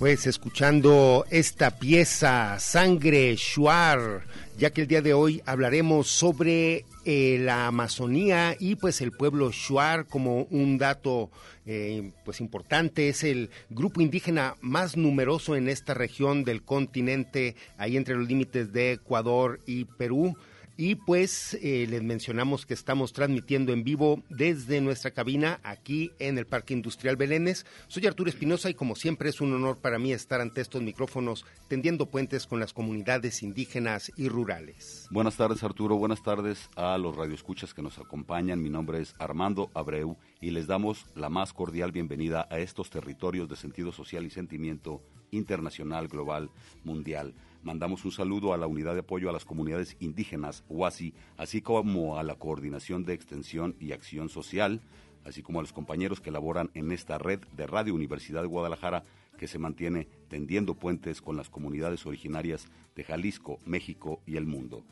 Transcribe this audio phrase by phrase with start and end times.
[0.00, 4.22] Pues escuchando esta pieza, Sangre Shuar,
[4.56, 9.50] ya que el día de hoy hablaremos sobre eh, la Amazonía y pues el pueblo
[9.50, 11.30] Shuar como un dato
[11.66, 17.98] eh, pues importante, es el grupo indígena más numeroso en esta región del continente, ahí
[17.98, 20.34] entre los límites de Ecuador y Perú.
[20.82, 26.38] Y pues eh, les mencionamos que estamos transmitiendo en vivo desde nuestra cabina aquí en
[26.38, 27.66] el Parque Industrial Belénes.
[27.86, 31.44] Soy Arturo Espinosa y como siempre es un honor para mí estar ante estos micrófonos
[31.68, 35.06] tendiendo puentes con las comunidades indígenas y rurales.
[35.10, 38.62] Buenas tardes Arturo, buenas tardes a los radioescuchas que nos acompañan.
[38.62, 43.50] Mi nombre es Armando Abreu y les damos la más cordial bienvenida a estos territorios
[43.50, 46.50] de sentido social y sentimiento internacional, global,
[46.84, 47.34] mundial.
[47.62, 52.18] Mandamos un saludo a la Unidad de Apoyo a las Comunidades Indígenas, UASI, así como
[52.18, 54.80] a la Coordinación de Extensión y Acción Social,
[55.26, 59.04] así como a los compañeros que laboran en esta red de Radio Universidad de Guadalajara
[59.40, 64.84] que se mantiene tendiendo puentes con las comunidades originarias de Jalisco, México y el mundo.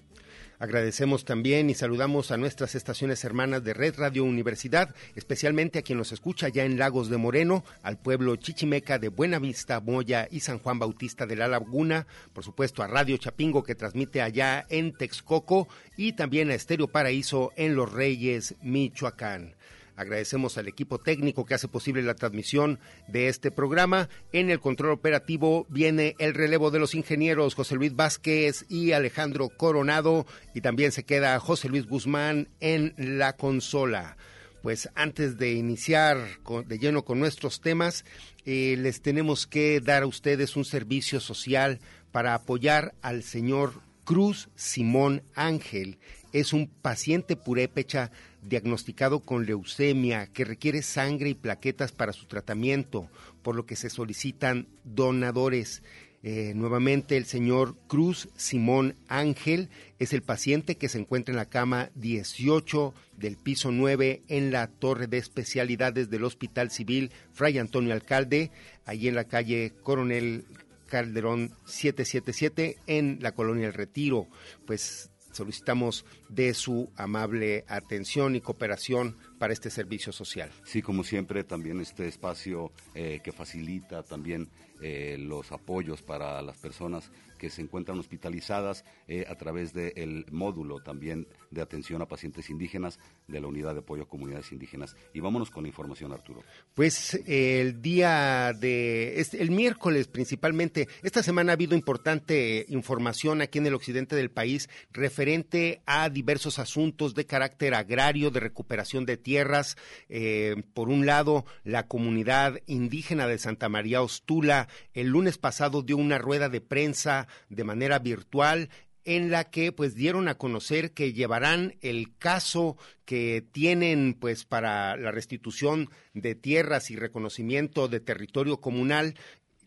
[0.58, 5.98] Agradecemos también y saludamos a nuestras estaciones hermanas de Red Radio Universidad, especialmente a quien
[5.98, 10.60] nos escucha ya en Lagos de Moreno, al pueblo chichimeca de Buenavista, Moya y San
[10.60, 15.68] Juan Bautista de la Laguna, por supuesto a Radio Chapingo que transmite allá en Texcoco
[15.98, 19.58] y también a Estéreo Paraíso en Los Reyes, Michoacán.
[19.98, 22.78] Agradecemos al equipo técnico que hace posible la transmisión
[23.08, 24.08] de este programa.
[24.32, 29.48] En el control operativo viene el relevo de los ingenieros José Luis Vázquez y Alejandro
[29.48, 34.16] Coronado y también se queda José Luis Guzmán en la consola.
[34.62, 36.18] Pues antes de iniciar
[36.66, 38.04] de lleno con nuestros temas,
[38.44, 41.80] eh, les tenemos que dar a ustedes un servicio social
[42.12, 45.98] para apoyar al señor Cruz Simón Ángel.
[46.32, 48.10] Es un paciente purépecha
[48.42, 53.08] diagnosticado con leucemia que requiere sangre y plaquetas para su tratamiento,
[53.42, 55.82] por lo que se solicitan donadores.
[56.24, 59.68] Eh, nuevamente el señor Cruz Simón Ángel
[60.00, 64.66] es el paciente que se encuentra en la cama 18 del piso 9 en la
[64.66, 68.50] torre de especialidades del Hospital Civil Fray Antonio Alcalde,
[68.84, 70.44] allí en la calle Coronel
[70.88, 74.26] Calderón 777 en la colonia El Retiro.
[74.66, 80.50] Pues solicitamos de su amable atención y cooperación para este servicio social.
[80.64, 84.50] Sí, como siempre, también este espacio eh, que facilita también
[84.80, 90.80] eh, los apoyos para las personas que se encuentran hospitalizadas eh, a través del módulo
[90.80, 94.96] también de atención a pacientes indígenas de la Unidad de Apoyo a Comunidades Indígenas.
[95.14, 96.42] Y vámonos con la información, Arturo.
[96.74, 103.58] Pues el día de, este, el miércoles principalmente, esta semana ha habido importante información aquí
[103.58, 109.16] en el occidente del país referente a diversos asuntos de carácter agrario, de recuperación de
[109.16, 109.76] tierras.
[110.08, 115.96] Eh, por un lado, la comunidad indígena de Santa María Ostula el lunes pasado dio
[115.96, 118.68] una rueda de prensa de manera virtual
[119.08, 122.76] en la que pues dieron a conocer que llevarán el caso
[123.06, 129.14] que tienen pues para la restitución de tierras y reconocimiento de territorio comunal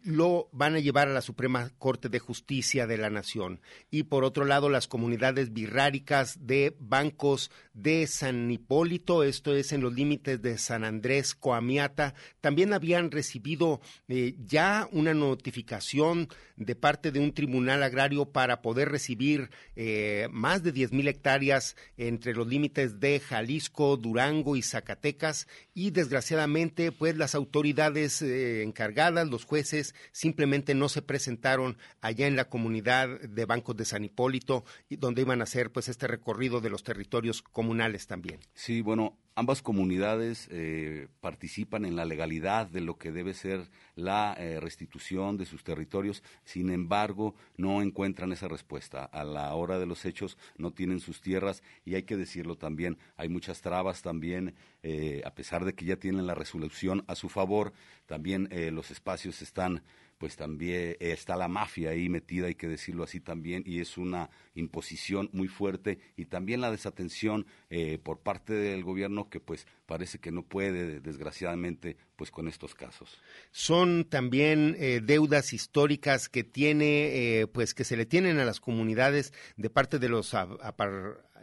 [0.04, 3.62] lo van a llevar a la Suprema Corte de Justicia de la Nación.
[3.90, 9.82] Y por otro lado, las comunidades birráricas de bancos de San Hipólito, esto es en
[9.82, 17.12] los límites de San Andrés, Coamiata, también habían recibido eh, ya una notificación de parte
[17.12, 22.48] de un tribunal agrario para poder recibir eh, más de diez mil hectáreas entre los
[22.48, 25.48] límites de Jalisco, Durango y Zacatecas.
[25.74, 32.36] Y desgraciadamente, pues las autoridades eh, encargadas, los jueces, simplemente no se presentaron allá en
[32.36, 36.70] la comunidad de bancos de San Hipólito, donde iban a hacer pues este recorrido de
[36.70, 38.40] los territorios comunales también.
[38.54, 44.36] Sí, bueno, ambas comunidades eh, participan en la legalidad de lo que debe ser la
[44.38, 49.06] eh, restitución de sus territorios, sin embargo, no encuentran esa respuesta.
[49.06, 52.98] A la hora de los hechos no tienen sus tierras y hay que decirlo también,
[53.18, 57.30] hay muchas trabas también, eh, a pesar de que ya tienen la resolución a su
[57.30, 57.74] favor,
[58.06, 59.84] también los espacios están
[60.22, 64.30] pues también está la mafia ahí metida, hay que decirlo así también, y es una
[64.54, 70.20] imposición muy fuerte y también la desatención eh, por parte del gobierno que pues parece
[70.20, 73.20] que no puede, desgraciadamente, pues con estos casos.
[73.50, 78.60] Son también eh, deudas históricas que tiene, eh, pues que se le tienen a las
[78.60, 80.36] comunidades de parte de los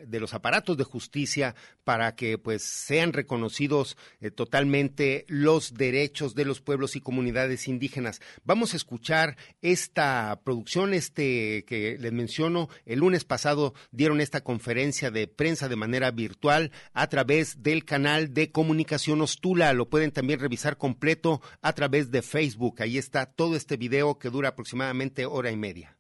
[0.06, 1.54] de los aparatos de justicia
[1.84, 8.20] para que pues sean reconocidos eh, totalmente los derechos de los pueblos y comunidades indígenas.
[8.44, 15.10] Vamos a escuchar esta producción, este que les menciono, el lunes pasado dieron esta conferencia
[15.10, 19.72] de prensa de manera virtual a través del canal de comunicación Ostula.
[19.72, 22.82] Lo pueden también revisar completo a través de Facebook.
[22.82, 25.96] Ahí está todo este video que dura aproximadamente hora y media.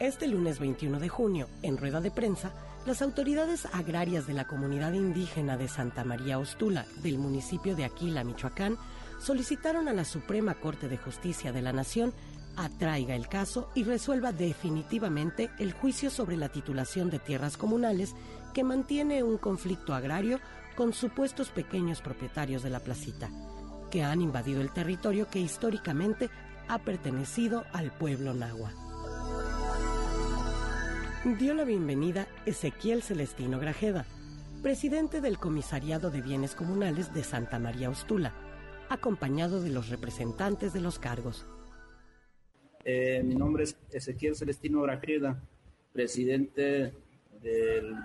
[0.00, 2.52] Este lunes 21 de junio, en rueda de prensa,
[2.86, 8.22] las autoridades agrarias de la comunidad indígena de Santa María Ostula, del municipio de Aquila,
[8.22, 8.76] Michoacán,
[9.18, 12.12] solicitaron a la Suprema Corte de Justicia de la Nación
[12.58, 18.14] atraiga el caso y resuelva definitivamente el juicio sobre la titulación de tierras comunales
[18.52, 20.40] que mantiene un conflicto agrario
[20.76, 23.30] con supuestos pequeños propietarios de la placita,
[23.90, 26.30] que han invadido el territorio que históricamente
[26.68, 28.87] ha pertenecido al pueblo nahua.
[31.24, 34.06] Dio la bienvenida Ezequiel Celestino Grajeda,
[34.62, 38.34] presidente del Comisariado de Bienes Comunales de Santa María Ostula,
[38.88, 41.44] acompañado de los representantes de los cargos.
[42.84, 45.42] Eh, mi nombre es Ezequiel Celestino Grajeda,
[45.92, 46.94] presidente
[47.42, 47.96] del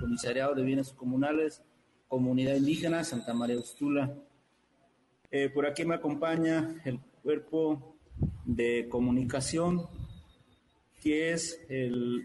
[0.00, 1.62] Comisariado de Bienes Comunales,
[2.08, 4.14] Comunidad Indígena, Santa María Ustula.
[5.30, 7.94] Eh, por aquí me acompaña el cuerpo
[8.46, 9.86] de comunicación,
[11.02, 11.60] que es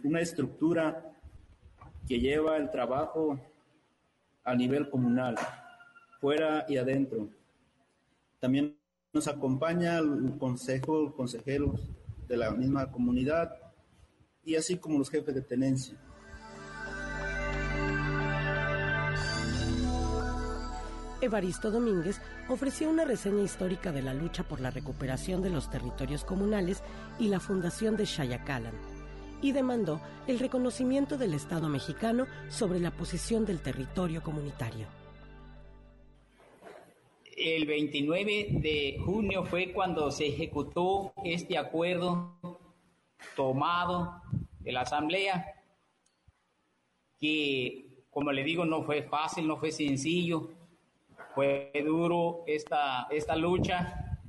[0.03, 1.13] una estructura
[2.07, 3.39] que lleva el trabajo
[4.43, 5.35] a nivel comunal,
[6.19, 7.29] fuera y adentro.
[8.39, 8.75] También
[9.13, 11.79] nos acompaña el consejo, consejeros
[12.27, 13.55] de la misma comunidad
[14.43, 15.97] y así como los jefes de tenencia.
[21.23, 26.25] Evaristo Domínguez ofreció una reseña histórica de la lucha por la recuperación de los territorios
[26.25, 26.83] comunales
[27.17, 28.73] y la fundación de Chayacalan,
[29.41, 34.87] y demandó el reconocimiento del Estado mexicano sobre la posición del territorio comunitario.
[37.35, 42.37] El 29 de junio fue cuando se ejecutó este acuerdo
[43.35, 44.21] tomado
[44.59, 45.45] de la Asamblea,
[47.19, 50.49] que, como le digo, no fue fácil, no fue sencillo,
[51.33, 54.19] fue duro esta, esta lucha.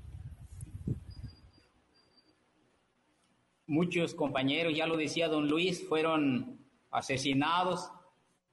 [3.66, 6.58] Muchos compañeros, ya lo decía don Luis, fueron
[6.90, 7.90] asesinados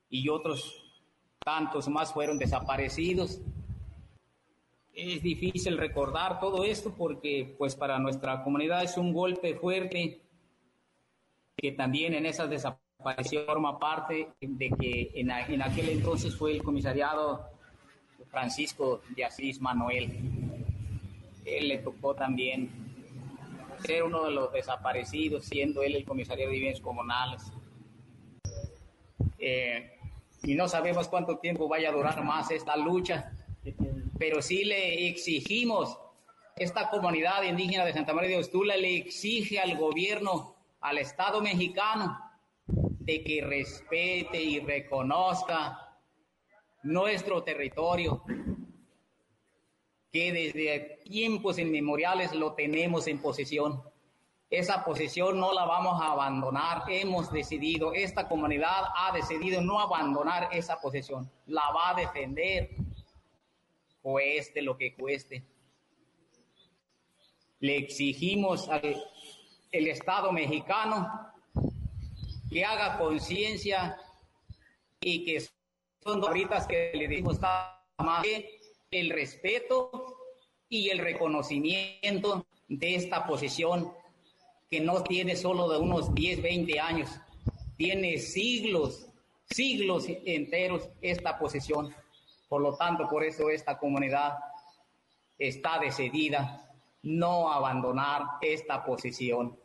[0.09, 1.03] y otros
[1.39, 3.41] tantos más fueron desaparecidos.
[4.93, 10.21] Es difícil recordar todo esto porque pues para nuestra comunidad es un golpe fuerte
[11.55, 16.63] que también en esa desaparición forma parte de que en, en aquel entonces fue el
[16.63, 17.50] comisariado
[18.31, 20.09] Francisco de Asís Manuel.
[21.45, 22.69] Él le tocó también
[23.83, 27.51] ser uno de los desaparecidos, siendo él el comisario de bienes comunales.
[29.37, 29.91] Eh,
[30.43, 33.31] y no sabemos cuánto tiempo vaya a durar más esta lucha,
[34.17, 35.97] pero sí le exigimos,
[36.55, 42.17] esta comunidad indígena de Santa María de Ostula le exige al gobierno, al Estado mexicano,
[42.67, 45.90] de que respete y reconozca
[46.83, 48.23] nuestro territorio,
[50.11, 53.81] que desde tiempos inmemoriales lo tenemos en posesión.
[54.49, 56.83] Esa posesión no la vamos a abandonar.
[56.89, 61.31] Hemos decidido, esta comunidad ha decidido no abandonar esa posesión.
[61.45, 62.71] La va a defender,
[64.01, 65.45] cueste lo que cueste.
[67.59, 69.01] Le exigimos al
[69.71, 71.09] el Estado mexicano
[72.49, 73.97] que haga conciencia
[74.99, 75.47] y que
[76.03, 78.25] son ahorita que le dimos más
[78.89, 80.17] el respeto
[80.67, 83.93] y el reconocimiento de esta posesión
[84.69, 87.09] que no tiene solo de unos 10, 20 años,
[87.77, 89.05] tiene siglos,
[89.49, 91.93] siglos enteros esta posesión.
[92.47, 94.37] Por lo tanto, por eso esta comunidad
[95.37, 96.69] está decidida
[97.03, 99.57] no abandonar esta posesión.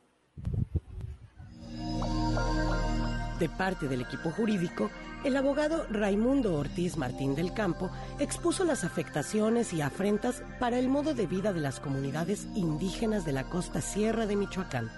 [3.38, 4.90] De parte del equipo jurídico,
[5.26, 7.90] el abogado Raimundo Ortiz Martín del Campo
[8.20, 13.32] expuso las afectaciones y afrentas para el modo de vida de las comunidades indígenas de
[13.32, 14.88] la costa sierra de Michoacán.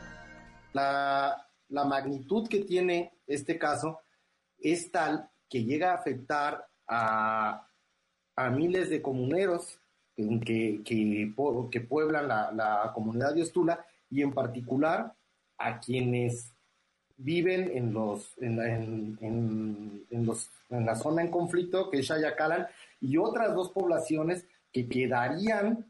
[0.74, 4.00] La, magnitud que tiene este caso
[4.58, 7.66] es tal que llega a afectar a,
[8.52, 9.80] miles de comuneros
[10.14, 11.34] que, que,
[11.70, 15.14] que pueblan la, la comunidad de Ostula y en particular
[15.56, 16.52] a quienes
[17.18, 18.60] viven en los en,
[19.20, 22.66] en, en, los, en la zona en conflicto, que es Chayacalan,
[23.00, 25.84] y otras dos poblaciones que quedarían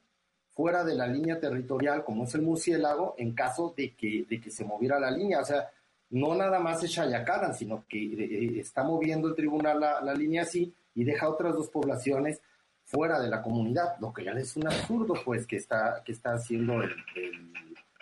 [0.54, 4.50] fuera de la línea territorial, como es el murciélago, en caso de que, de que
[4.50, 5.40] se moviera la línea.
[5.40, 5.70] O sea,
[6.10, 10.14] no nada más es Chayacalan, sino que eh, eh, está moviendo el tribunal la, la,
[10.14, 12.40] línea así y deja otras dos poblaciones
[12.84, 16.32] fuera de la comunidad, lo que ya es un absurdo, pues, que está, que está
[16.32, 16.90] haciendo el,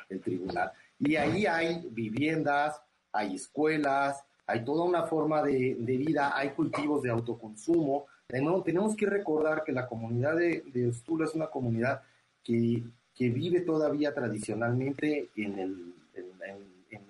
[0.09, 0.71] el tribunal.
[0.99, 2.81] Y ahí hay viviendas,
[3.17, 8.07] hay escuelas, hay toda una forma de, vida, hay cultivos de autoconsumo.
[8.29, 12.03] tenemos que recordar que la comunidad de, de Ostula es una comunidad
[12.47, 12.83] que,
[13.19, 15.95] vive todavía tradicionalmente en,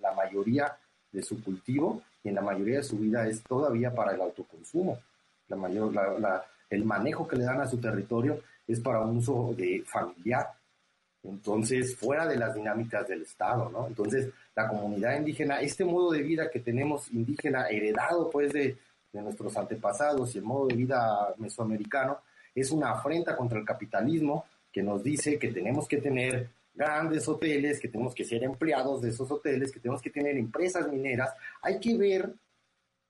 [0.01, 0.77] la mayoría
[1.13, 4.99] de su cultivo y en la mayoría de su vida es todavía para el autoconsumo.
[5.49, 5.93] La mayor,
[6.71, 10.51] el manejo que le dan a su territorio es para un uso de familiar.
[11.29, 13.87] Entonces, fuera de las dinámicas del Estado, ¿no?
[13.87, 18.77] Entonces, la comunidad indígena, este modo de vida que tenemos indígena heredado pues de,
[19.13, 22.19] nuestros antepasados y el modo de vida mesoamericano
[22.55, 27.81] es una afrenta contra el capitalismo que nos dice que tenemos que tener grandes hoteles,
[27.81, 31.31] que tenemos que ser empleados de esos hoteles, que tenemos que tener empresas mineras.
[31.63, 32.31] Hay que ver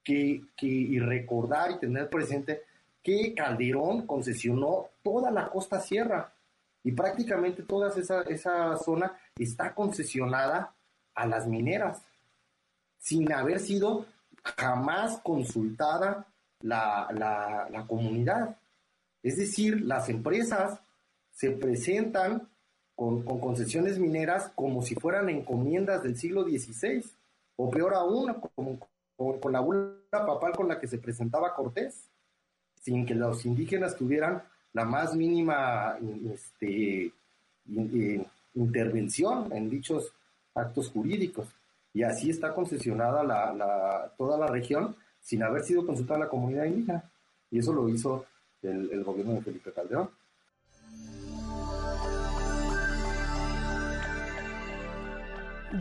[0.04, 2.62] que, y recordar y tener presente
[3.02, 6.32] que Calderón concesionó toda la costa sierra
[6.86, 10.72] y prácticamente toda esa, esa zona está concesionada
[11.16, 12.00] a las mineras,
[12.96, 14.06] sin haber sido
[14.56, 16.28] jamás consultada
[16.60, 18.56] la, comunidad.
[19.20, 20.78] Es decir, las empresas
[21.32, 22.48] se presentan
[22.94, 27.04] con, concesiones mineras como si fueran encomiendas del siglo XVI,
[27.56, 28.78] o peor aún, como,
[29.16, 32.08] con la bula papal con la que se presentaba Cortés,
[32.80, 34.44] sin que los indígenas tuvieran
[34.76, 35.96] la más mínima
[36.34, 37.10] este,
[38.54, 40.12] intervención en dichos
[40.54, 41.48] actos jurídicos.
[41.94, 47.02] Y así está concesionada la, toda la región sin haber sido consultada la comunidad indígena.
[47.50, 48.26] Y eso lo hizo
[48.62, 50.10] el, el gobierno de Felipe Calderón.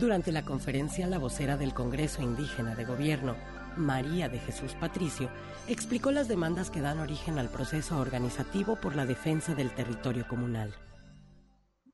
[0.00, 3.36] Durante la conferencia, la vocera del Congreso Indígena de Gobierno,
[3.76, 5.30] María de Jesús Patricio,
[5.68, 10.74] explicó las demandas que dan origen al proceso organizativo por la defensa del territorio comunal.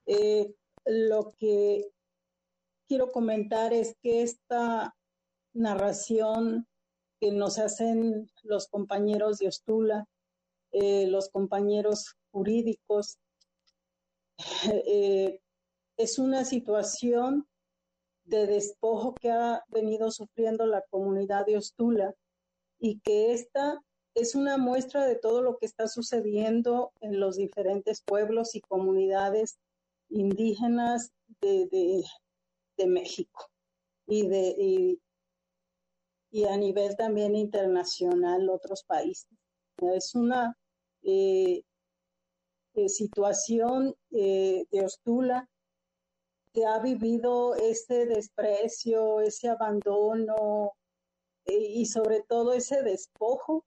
[0.06, 1.90] Eh, lo que
[2.88, 4.94] quiero comentar es que esta
[5.54, 6.66] narración
[7.20, 10.06] que nos hacen los compañeros de Ostula,
[10.72, 13.18] eh, los compañeros jurídicos,
[14.86, 15.40] eh,
[15.96, 17.46] es una situación
[18.32, 22.14] de despojo que ha venido sufriendo la comunidad de Ostula
[22.78, 23.80] y que esta
[24.14, 29.58] es una muestra de todo lo que está sucediendo en los diferentes pueblos y comunidades
[30.08, 31.68] indígenas de,
[32.78, 33.50] de México.
[34.06, 34.98] y, de,
[36.30, 39.28] y, a nivel también internacional otros países.
[39.94, 40.56] Es una
[41.02, 41.62] eh,
[42.74, 45.48] eh, situación de Ostula
[46.52, 50.73] que ha vivido ese desprecio, ese abandono
[51.47, 53.64] y sobre todo ese despojo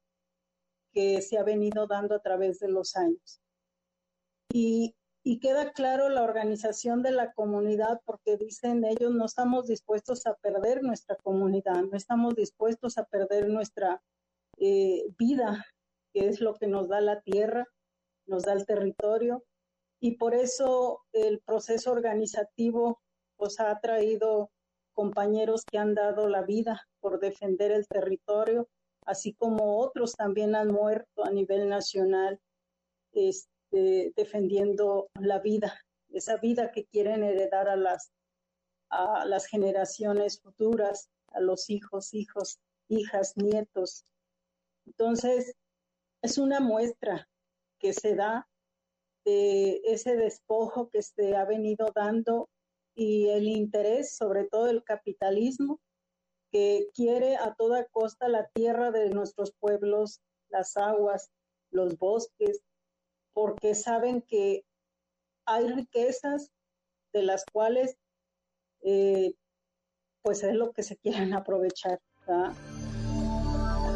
[0.95, 3.41] que se ha venido dando a través de los años.
[4.51, 4.95] Y,
[5.41, 10.81] queda claro la organización de la comunidad porque dicen ellos no estamos dispuestos a perder
[10.81, 14.01] nuestra comunidad, no estamos dispuestos a perder nuestra
[14.57, 15.65] eh, vida,
[16.13, 17.65] que es lo que nos da la tierra,
[18.27, 19.43] nos da el territorio.
[19.99, 23.01] Y por eso el proceso organizativo
[23.37, 24.51] pues ha traído
[24.93, 28.67] compañeros que han dado la vida por defender el territorio
[29.05, 32.39] así como otros también han muerto a nivel nacional
[33.13, 38.11] este, defendiendo la vida, esa vida que quieren heredar a las,
[38.89, 42.59] a las generaciones futuras, a los hijos, hijos,
[42.89, 44.03] hijas, nietos.
[44.85, 45.55] Entonces,
[46.21, 47.27] es una muestra
[47.79, 48.47] que se da
[49.25, 52.49] de ese despojo que se ha venido dando
[52.95, 55.81] y el interés, sobre todo el capitalismo,
[56.51, 61.29] que quiere a toda costa la tierra de nuestros pueblos, las aguas,
[61.71, 62.61] los bosques,
[63.33, 64.63] porque saben que
[65.45, 66.51] hay riquezas
[67.11, 67.97] de las cuales
[68.81, 69.33] eh,
[70.21, 71.99] pues es lo que se quieren aprovechar.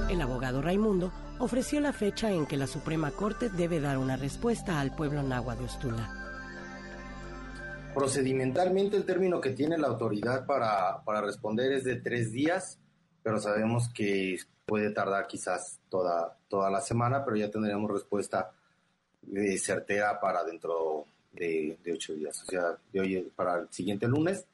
[0.10, 4.80] El abogado Raimundo ofreció la fecha en que la Suprema Corte debe dar una respuesta
[4.80, 6.20] al pueblo náhuatl de Ostula.
[7.94, 12.80] Procedimentalmente el término que tiene la autoridad para, responder es de tres días,
[13.22, 18.52] pero sabemos que puede tardar quizás toda, toda la semana, pero ya tendremos respuesta
[19.22, 22.42] de certera para dentro de, ocho días.
[22.44, 24.46] O sea, de hoy para el siguiente lunes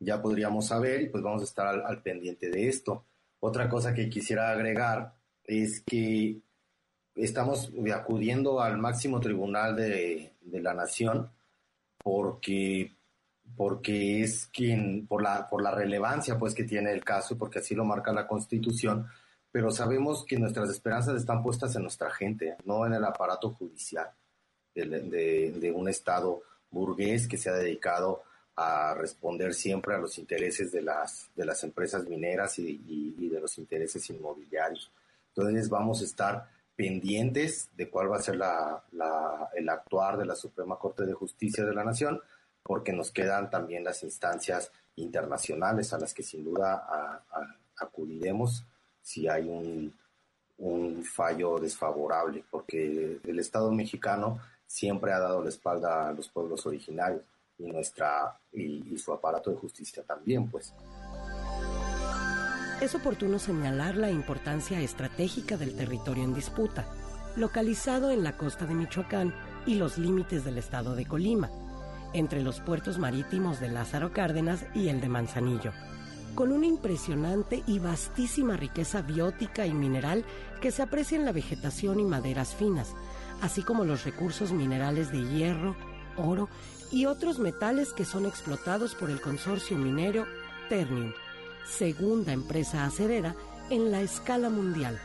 [0.00, 3.04] ya podríamos saber y pues vamos a estar al, pendiente de esto.
[3.44, 6.40] Otra cosa que quisiera agregar es que
[7.16, 11.28] estamos acudiendo al máximo tribunal de, de la nación
[11.98, 12.94] porque
[13.56, 17.74] porque es quien por la por la relevancia pues que tiene el caso porque así
[17.74, 19.06] lo marca la Constitución
[19.50, 24.08] pero sabemos que nuestras esperanzas están puestas en nuestra gente no en el aparato judicial
[24.72, 28.22] de, un estado burgués que se ha dedicado
[28.56, 33.56] a responder siempre a los intereses de las de las empresas mineras y, de los
[33.58, 34.90] intereses inmobiliarios.
[35.28, 40.78] Entonces vamos a estar pendientes de cuál va a ser el actuar de la Suprema
[40.78, 42.20] Corte de Justicia de la Nación,
[42.62, 47.24] porque nos quedan también las instancias internacionales a las que sin duda
[47.78, 48.64] acudiremos
[49.00, 49.94] si hay un,
[51.04, 57.22] fallo desfavorable, porque el Estado mexicano siempre ha dado la espalda a los pueblos originarios
[58.52, 60.74] y su aparato de justicia también, pues.
[62.82, 66.84] Es oportuno señalar la importancia estratégica del territorio en disputa,
[67.36, 69.32] localizado en la costa de Michoacán
[69.66, 71.48] y los límites del estado de Colima,
[72.12, 75.72] entre los puertos marítimos de Lázaro Cárdenas y el de Manzanillo,
[76.34, 80.24] con una impresionante y vastísima riqueza biótica y mineral
[80.60, 82.94] que se aprecia en la vegetación y maderas finas,
[83.40, 85.76] así como los recursos minerales de hierro,
[86.16, 86.48] oro
[86.90, 90.26] y otros metales que son explotados por el consorcio minero
[90.68, 91.12] Ternium
[91.66, 93.34] segunda empresa acerera
[93.70, 94.98] en la escala mundial,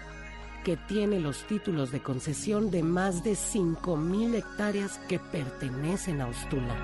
[0.63, 6.75] que tiene los títulos de concesión de más de 5.000 hectáreas que pertenecen a Ostula.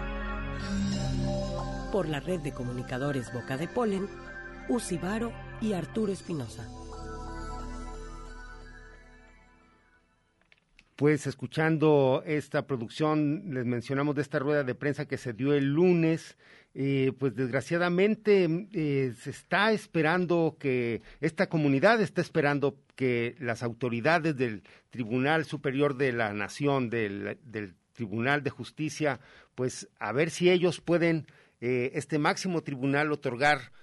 [1.91, 4.07] Por la red de comunicadores Boca de Polen,
[4.69, 5.31] Usibaro
[5.61, 6.67] y Arturo Espinosa.
[11.03, 15.65] Pues escuchando esta producción, les mencionamos de esta rueda de prensa que se dio el
[15.65, 16.37] lunes,
[16.75, 24.37] eh, pues desgraciadamente eh, se está esperando que esta comunidad está esperando que las autoridades
[24.37, 27.37] del Tribunal Superior de la Nación, del,
[27.91, 29.19] Tribunal de Justicia,
[29.55, 31.27] pues a ver si ellos pueden,
[31.59, 33.73] eh, este máximo tribunal, otorgar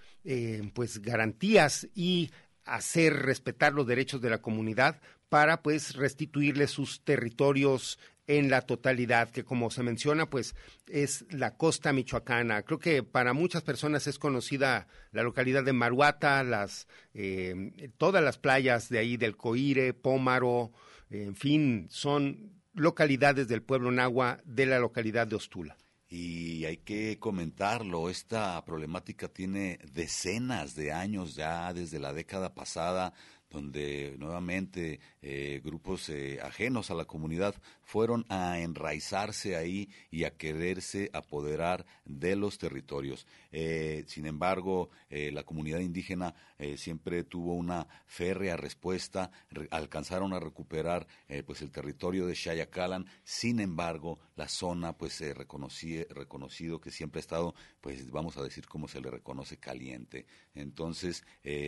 [0.75, 2.31] pues garantías y
[2.71, 9.31] hacer respetar los derechos de la comunidad para pues restituirle sus territorios en la totalidad,
[9.31, 10.55] que como se menciona, pues
[10.87, 12.63] es la costa michoacana.
[12.63, 18.39] Creo que para muchas personas es conocida la localidad de Maruata, las, eh, todas las
[18.39, 20.71] playas de ahí del Coire, Pómaro,
[21.11, 25.77] en fin, son localidades del pueblo Nahua de la localidad de Ostula.
[26.13, 33.15] Y hay que comentarlo, esta problemática tiene decenas de años ya, desde la década pasada,
[33.49, 40.37] donde nuevamente eh, grupos eh, ajenos a la comunidad fueron a enraizarse ahí y a
[40.37, 43.29] quererse apoderar de los territorios.
[43.53, 49.31] Eh, sin embargo, eh, la comunidad indígena eh, siempre tuvo una férrea respuesta,
[49.71, 51.07] alcanzaron a recuperar
[51.47, 53.07] pues el territorio de Shayacalan.
[53.25, 58.67] Sin embargo, la zona pues se reconocido que siempre ha estado, pues vamos a decir
[58.67, 60.27] como se le reconoce caliente.
[60.55, 61.25] Entonces,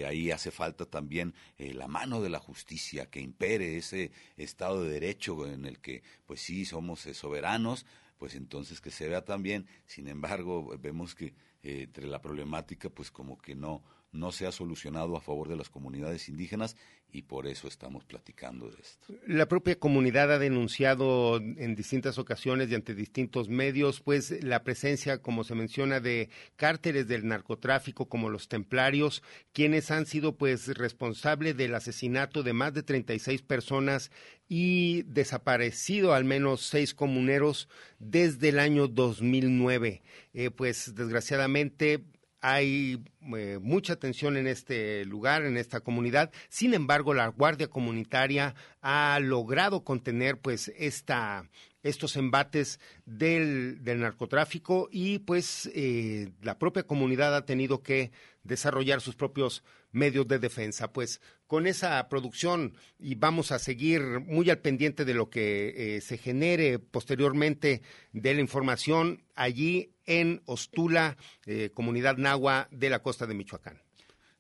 [0.07, 5.47] ahí hace falta también la mano de la justicia que impere ese Estado de Derecho
[5.47, 7.87] en el que pues sí somos soberanos,
[8.19, 9.67] pues entonces que se vea también.
[9.87, 14.53] Sin embargo, vemos que eh, entre la problemática, pues como que no, no se ha
[14.53, 16.77] solucionado a favor de las comunidades indígenas
[17.11, 19.15] y por eso estamos platicando de esto.
[19.27, 25.21] La propia comunidad ha denunciado en distintas ocasiones y ante distintos medios, pues la presencia,
[25.21, 29.23] como se menciona, de cárteles del narcotráfico como los templarios,
[29.53, 34.11] quienes han sido pues responsables del asesinato de más de 36 personas
[34.49, 40.03] y desaparecido al menos seis comuneros desde el año 2009.
[40.35, 42.05] Eh, pues desgraciadamente
[42.43, 43.03] hay
[43.37, 46.33] eh, mucha tensión en este lugar, en esta comunidad.
[46.49, 51.49] Sin embargo, la Guardia Comunitaria ha logrado contener pues esta,
[51.85, 58.11] estos embates del, narcotráfico y pues eh, la propia comunidad ha tenido que
[58.43, 60.93] desarrollar sus propios medios de defensa.
[60.93, 66.01] Pues con esa producción y vamos a seguir muy al pendiente de lo que eh,
[66.01, 73.27] se genere posteriormente de la información allí en Ostula, eh, comunidad nahua de la costa
[73.27, 73.81] de Michoacán.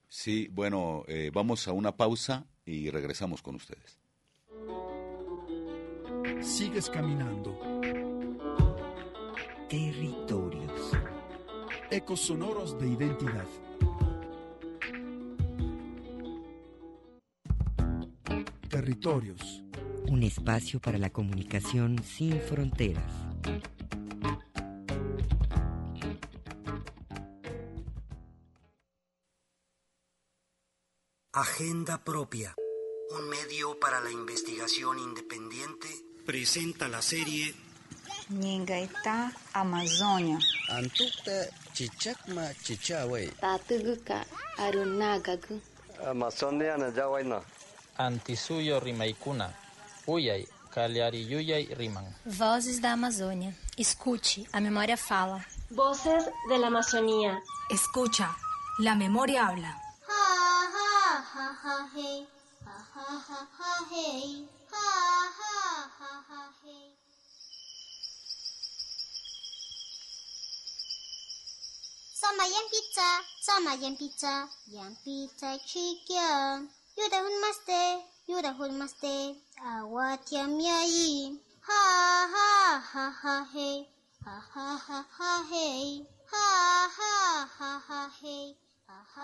[0.08, 3.98] Sí, bueno, eh, vamos a una pausa y regresamos con ustedes.
[6.40, 7.58] Sigues caminando.
[9.68, 10.92] Territorios.
[11.90, 13.46] Ecos sonoros de identidad.
[18.68, 19.62] Territorios.
[20.08, 23.12] Un espacio para la comunicación sin fronteras.
[31.34, 32.54] Agenda propia.
[33.18, 35.88] Un medio para la investigación independiente
[36.26, 37.54] presenta la serie
[38.28, 40.38] Ningaita Amazonia.
[40.68, 43.28] Antukta chichakma chichawe.
[43.40, 44.26] Tatuguka
[44.58, 45.58] arunagagu.
[46.06, 47.40] Amazonia na jawaina.
[47.96, 49.54] Antisuyo rimaikuna.
[50.06, 52.14] Uyai, Yuyai riman.
[52.26, 53.54] Vozes da Amazônia.
[53.78, 55.42] Escute, a memória fala.
[55.70, 57.40] Voces de la Amazonía.
[57.70, 58.36] Escucha,
[58.80, 59.81] la memoria habla.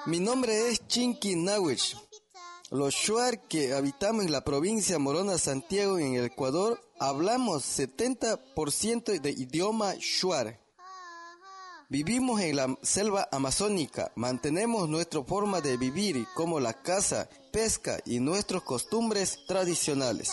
[0.06, 1.96] Mi nombre es Chinky Nawich.
[2.70, 9.30] Los Shuar que habitamos en la provincia Morona Santiago en el Ecuador hablamos 70% de
[9.30, 10.60] idioma Shuar.
[11.88, 18.20] Vivimos en la selva amazónica, mantenemos nuestra forma de vivir como la caza, pesca y
[18.20, 20.30] nuestras costumbres tradicionales.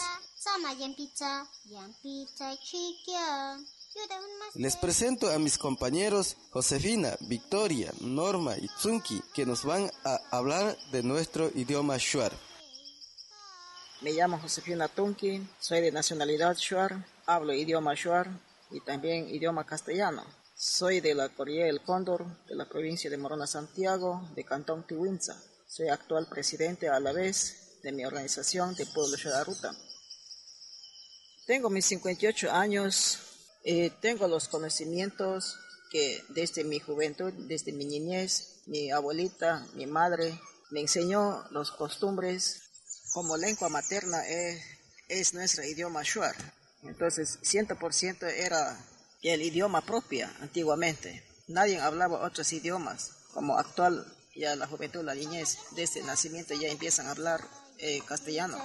[4.56, 10.78] Les presento a mis compañeros Josefina, Victoria, Norma y Tsunki, que nos van a hablar
[10.92, 12.32] de nuestro idioma Shuar.
[14.02, 18.30] Me llamo Josefina Tunki, soy de nacionalidad Shuar, hablo idioma Shuar
[18.72, 20.24] y también idioma castellano.
[20.56, 25.36] Soy de la Corriere del Cóndor, de la provincia de Morona Santiago, de Cantón Tihuinza.
[25.68, 29.76] Soy actual presidente a la vez de mi organización de Pueblo Ruta.
[31.46, 33.20] Tengo mis 58 años,
[33.66, 35.58] eh, tengo los conocimientos
[35.90, 42.62] que desde mi juventud, desde mi niñez, mi abuelita, mi madre, me enseñó las costumbres.
[43.12, 44.62] Como lengua materna es,
[45.10, 46.36] es nuestro idioma shuar.
[46.84, 48.78] Entonces, 100% era
[49.24, 51.24] el idioma propio antiguamente.
[51.48, 53.12] Nadie hablaba otros idiomas.
[53.34, 57.42] Como actual, ya la juventud, la niñez, desde el nacimiento ya empiezan a hablar
[57.86, 58.58] eh, castellano.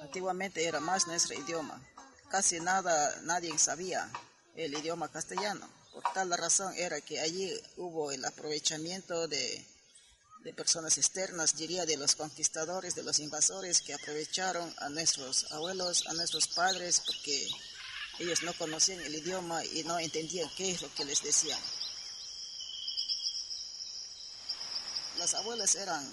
[0.00, 1.78] Antiguamente era más nuestro idioma.
[2.30, 4.10] Casi nada, nadie sabía
[4.56, 5.68] el idioma castellano.
[5.92, 9.62] Por tal razón era que allí hubo el aprovechamiento de,
[10.42, 16.06] de personas externas, diría de los conquistadores, de los invasores que aprovecharon a nuestros abuelos,
[16.06, 17.48] a nuestros padres, porque
[18.18, 21.60] ellos no conocían el idioma y no entendían qué es lo que les decían.
[25.18, 26.12] Las abuelas eran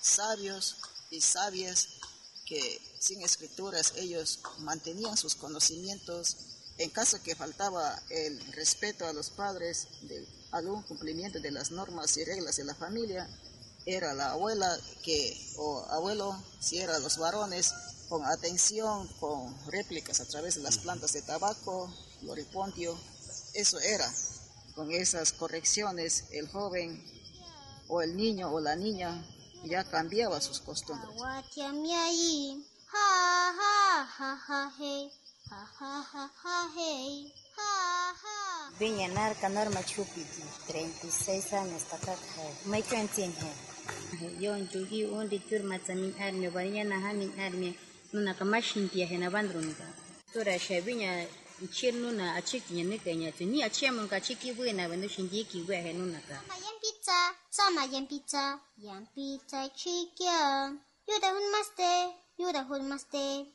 [0.00, 0.76] sabios
[1.10, 1.88] y sabias
[2.44, 6.36] que sin escrituras ellos mantenían sus conocimientos.
[6.76, 12.16] En caso que faltaba el respeto a los padres de algún cumplimiento de las normas
[12.16, 13.28] y reglas de la familia,
[13.86, 17.72] era la abuela que, o abuelo, si eran los varones,
[18.08, 22.98] con atención, con réplicas a través de las plantas de tabaco, loripontio,
[23.54, 24.10] eso era.
[24.74, 27.04] Con esas correcciones, el joven
[27.88, 29.24] o el niño o la niña
[29.64, 31.16] ya cambiaba sus costumbres.
[38.78, 42.18] Viña Narca Norma Chupiti, 36 años, Takaka,
[42.66, 43.52] Maicho Entienje.
[44.40, 47.74] Yo en Chugi, un dichur matzamin armio, variana hamin armio,
[48.14, 49.86] nuna kamashin tia hena bandrunga.
[50.58, 51.26] Shabinya,
[51.92, 56.42] nuna chiki buena, ka.
[56.80, 59.68] pizza, sama yan pizza, yan pizza.
[61.08, 63.46] Yuda hun maste, yuda hun maste.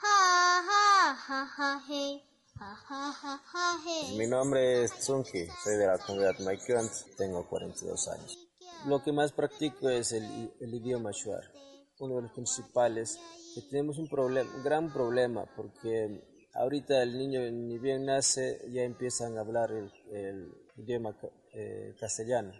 [0.00, 1.82] Ha
[3.84, 4.16] hey.
[4.16, 8.38] Mi nombre es Tsunki, soy de la comunidad Maikyuan, tengo 42 años.
[8.86, 11.50] Lo que más practico es el, el idioma Shuar,
[12.00, 13.18] uno de los principales,
[13.54, 16.22] que tenemos un, un gran problema porque
[16.54, 21.16] ahorita el niño ni bien nace ya empiezan a hablar el, el idioma
[21.54, 22.52] eh, castellano.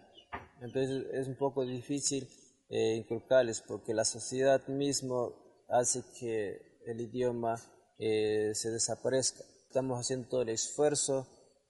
[0.61, 2.29] Entonces es un poco difícil
[2.69, 5.35] eh, inculcarles porque la sociedad mismo
[5.69, 7.57] hace que el idioma
[7.99, 9.45] eh, se desaparezca.
[9.67, 11.27] Estamos haciendo todo el esfuerzo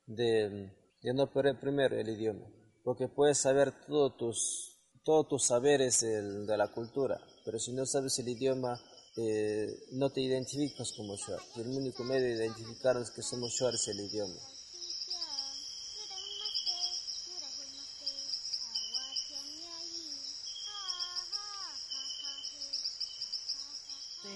[0.06, 2.46] de, de, no perder primero el idioma,
[2.84, 4.77] porque puedes saber todos tus,
[5.08, 8.78] todos tus saberes de, de la cultura, pero si no sabes el idioma,
[9.16, 11.40] eh, no te identificas como Shuar.
[11.56, 14.34] El único medio de identificarnos que somos Shuar es el idioma.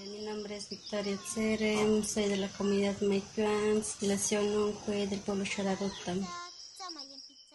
[0.07, 6.25] Mi nombre es Victoria Tserem, soy de la comunidad Maicuan, Nación del pueblo Shararutam.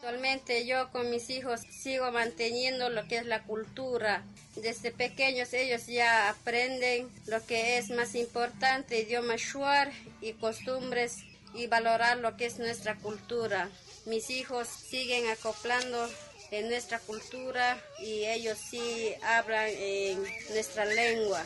[0.08, 4.24] Actualmente yo con mis hijos sigo manteniendo lo que es la cultura.
[4.56, 9.92] Desde pequeños ellos ya aprenden lo que es más importante, idioma shuar
[10.22, 11.16] y costumbres
[11.52, 13.68] y valorar lo que es nuestra cultura.
[14.06, 16.08] Mis hijos siguen acoplando
[16.52, 21.44] en nuestra cultura y ellos sí hablan en nuestra lengua.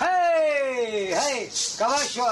[0.00, 1.12] ¡Hey!
[1.12, 1.50] ¡Hey!
[1.76, 2.24] ¡Caballo!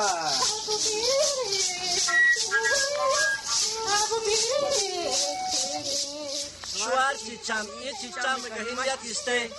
[9.05, 9.53] Y.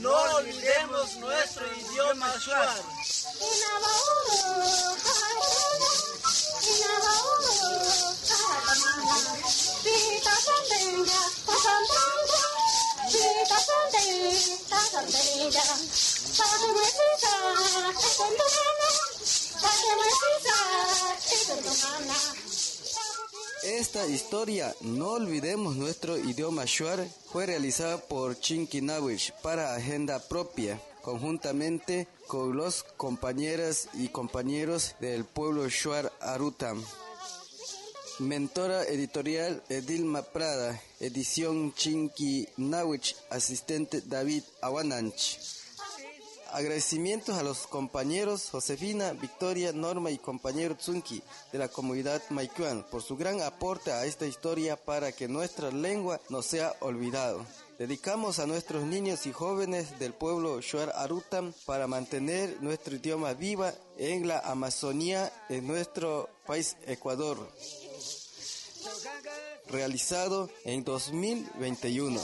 [0.00, 2.82] No olvidemos nuestro idioma Shuar.
[23.76, 32.08] Esta historia, no olvidemos nuestro idioma Shuar, fue realizada por Chinkinawish para Agenda Propia, conjuntamente
[32.26, 36.82] con los compañeras y compañeros del pueblo Shuar Arutam.
[38.20, 45.57] Mentora editorial Edilma Prada, edición Chinki Nawich, asistente David Awananch.
[46.50, 53.02] Agradecimientos a los compañeros Josefina, Victoria, Norma y compañero Tsunki de la comunidad Maicuan por
[53.02, 57.44] su gran aporte a esta historia para que nuestra lengua no sea olvidado.
[57.78, 63.72] Dedicamos a nuestros niños y jóvenes del pueblo Shuar Arutam para mantener nuestro idioma viva
[63.96, 67.38] en la Amazonía en nuestro país Ecuador
[69.70, 72.20] realizado en 2021.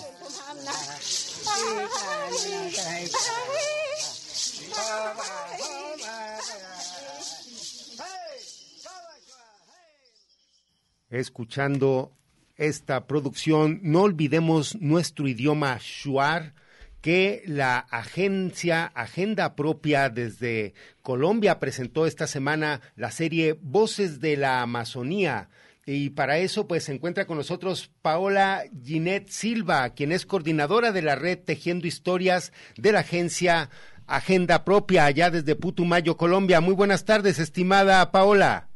[11.10, 12.12] Escuchando
[12.56, 16.54] esta producción, no olvidemos nuestro idioma shuar
[17.00, 24.62] que la agencia Agenda Propia desde Colombia presentó esta semana la serie Voces de la
[24.62, 25.50] Amazonía.
[25.86, 31.02] Y para eso, pues se encuentra con nosotros Paola Ginette Silva, quien es coordinadora de
[31.02, 33.68] la red Tejiendo Historias de la agencia
[34.06, 36.60] Agenda Propia, allá desde Putumayo, Colombia.
[36.60, 38.68] Muy buenas tardes, estimada Paola.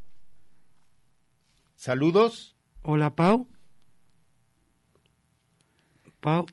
[1.77, 2.57] Saludos.
[2.83, 3.47] Hola, Pau.
[6.21, 6.47] Pau.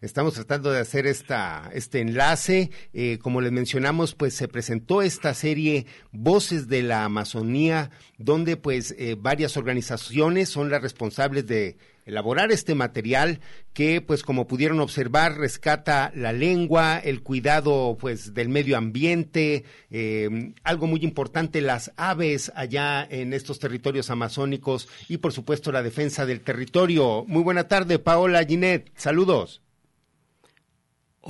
[0.00, 2.70] Estamos tratando de hacer esta, este enlace.
[2.92, 8.94] Eh, como les mencionamos, pues se presentó esta serie Voces de la Amazonía, donde pues
[8.96, 13.40] eh, varias organizaciones son las responsables de elaborar este material
[13.72, 20.54] que, pues como pudieron observar, rescata la lengua, el cuidado pues del medio ambiente, eh,
[20.62, 26.24] algo muy importante, las aves allá en estos territorios amazónicos y por supuesto la defensa
[26.24, 27.24] del territorio.
[27.26, 28.92] Muy buena tarde, Paola Ginet.
[28.94, 29.60] Saludos.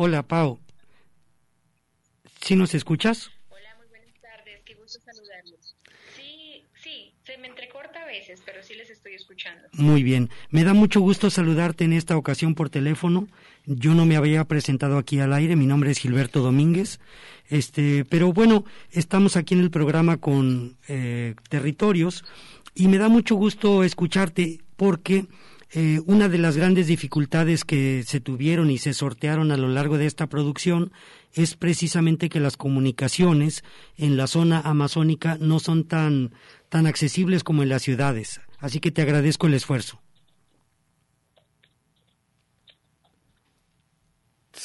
[0.00, 0.60] Hola, Pau.
[2.40, 3.32] ¿Sí nos escuchas?
[3.48, 4.62] Hola, muy buenas tardes.
[4.64, 5.74] Qué gusto saludarlos.
[6.14, 9.66] Sí, sí, se me entrecorta a veces, pero sí les estoy escuchando.
[9.72, 10.30] Muy bien.
[10.50, 13.26] Me da mucho gusto saludarte en esta ocasión por teléfono.
[13.66, 15.56] Yo no me había presentado aquí al aire.
[15.56, 17.00] Mi nombre es Gilberto Domínguez.
[17.48, 22.24] Este, pero bueno, estamos aquí en el programa con eh, territorios
[22.72, 25.26] y me da mucho gusto escucharte porque
[25.70, 29.98] eh, una de las grandes dificultades que se tuvieron y se sortearon a lo largo
[29.98, 30.92] de esta producción
[31.34, 33.64] es precisamente que las comunicaciones
[33.96, 36.32] en la zona amazónica no son tan,
[36.70, 38.40] tan accesibles como en las ciudades.
[38.58, 40.00] Así que te agradezco el esfuerzo.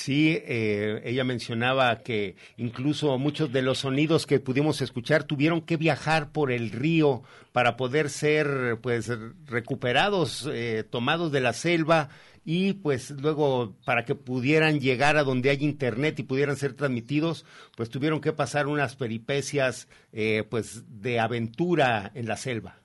[0.04, 5.78] Sí, eh, ella mencionaba que incluso muchos de los sonidos que pudimos escuchar tuvieron que
[5.78, 9.10] viajar por el río para poder ser, pues,
[9.46, 12.10] recuperados, eh, tomados de la selva
[12.44, 17.46] y, pues, luego para que pudieran llegar a donde hay internet y pudieran ser transmitidos,
[17.78, 22.82] pues tuvieron que pasar unas peripecias, eh, pues, de aventura en la selva.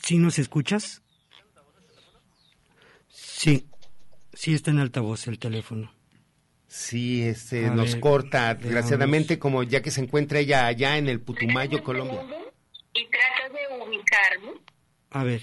[0.00, 1.02] ¿Sí nos escuchas?
[3.38, 3.68] Sí,
[4.32, 5.94] sí está en altavoz el teléfono.
[6.66, 11.84] Sí, este, nos corta, desgraciadamente, como ya que se encuentra ella allá en el Putumayo,
[11.84, 12.20] Colombia.
[12.94, 14.60] Y trato de ubicarme.
[15.10, 15.40] A ver.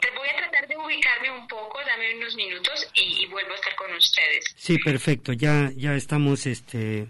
[0.00, 3.56] Te voy a tratar de ubicarme un poco, dame unos minutos y, y vuelvo a
[3.56, 4.44] estar con ustedes.
[4.54, 7.08] Sí, perfecto, ya, ya estamos, este,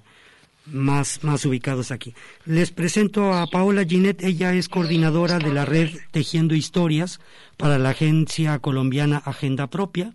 [0.67, 2.15] más, más ubicados aquí.
[2.45, 7.21] Les presento a Paola Ginet, ella es coordinadora de la red Tejiendo Historias
[7.57, 10.13] para la agencia colombiana Agenda Propia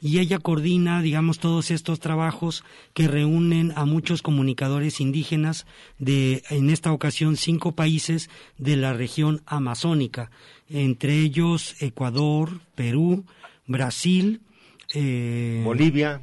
[0.00, 5.66] y ella coordina, digamos, todos estos trabajos que reúnen a muchos comunicadores indígenas
[5.98, 8.28] de, en esta ocasión, cinco países
[8.58, 10.30] de la región amazónica,
[10.68, 13.24] entre ellos Ecuador, Perú,
[13.66, 14.42] Brasil,
[14.94, 16.20] eh, Bolivia,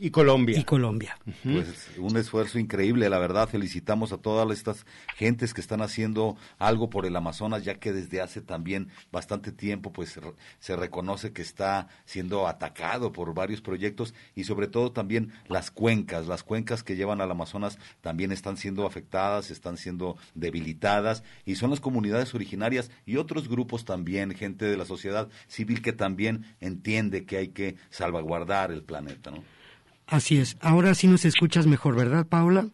[0.00, 0.58] y Colombia.
[0.58, 1.18] Y Colombia.
[1.42, 3.48] Pues un esfuerzo increíble, la verdad.
[3.48, 8.20] Felicitamos a todas estas gentes que están haciendo algo por el Amazonas, ya que desde
[8.20, 10.18] hace también bastante tiempo pues
[10.60, 16.26] se reconoce que está siendo atacado por varios proyectos y sobre todo también las cuencas,
[16.26, 21.70] las cuencas que llevan al Amazonas también están siendo afectadas, están siendo debilitadas y son
[21.70, 27.24] las comunidades originarias y otros grupos también, gente de la sociedad civil que también entiende
[27.24, 29.57] que hay que salvaguardar el planeta, ¿no?
[30.08, 30.56] Así es.
[30.60, 32.68] Ahora sí nos escuchas mejor, ¿verdad, Paula?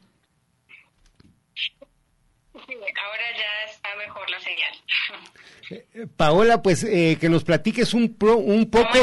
[1.54, 4.72] Sí, ahora ya está mejor la señal.
[5.70, 8.98] Eh, Paola, pues eh, que nos platiques un, pro, un poco.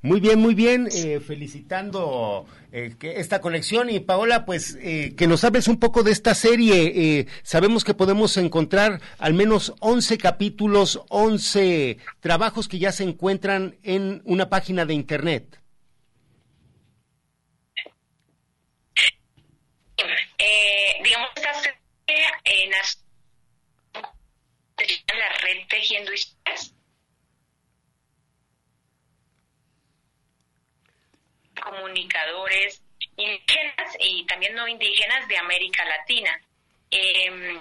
[0.00, 0.88] muy bien, muy bien.
[0.90, 3.90] Eh, felicitando eh, que esta conexión.
[3.90, 7.26] Y Paola, pues eh, que nos hables un poco de esta serie.
[7.42, 14.22] sabemos que podemos encontrar al menos 11 capítulos, 11 trabajos que ya se encuentran en
[14.24, 15.58] una página de Internet.
[20.38, 21.78] Eh, digamos, esta serie
[22.46, 22.70] en
[25.18, 26.74] la red Tejiendo Historias.
[31.60, 32.82] comunicadores
[33.16, 36.40] indígenas y también no indígenas de América Latina.
[36.90, 37.60] Eh,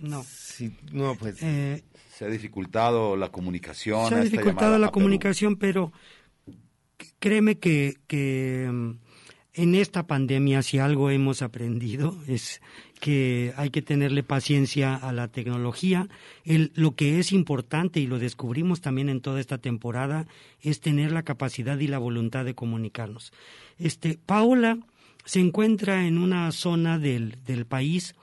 [0.00, 0.22] no.
[0.24, 1.42] Sí, no, pues.
[1.42, 4.08] Eh, se ha dificultado la comunicación.
[4.08, 5.92] Se ha dificultado la comunicación, pero
[7.18, 8.90] créeme que, que mm,
[9.54, 12.60] en esta pandemia si algo hemos aprendido es
[13.00, 16.08] que hay que tenerle paciencia a la tecnología.
[16.44, 20.26] El, lo que es importante, y lo descubrimos también en toda esta temporada,
[20.60, 23.32] es tener la capacidad y la voluntad de comunicarnos.
[23.78, 24.78] Este, Paola
[25.24, 28.14] se encuentra en una zona del, del país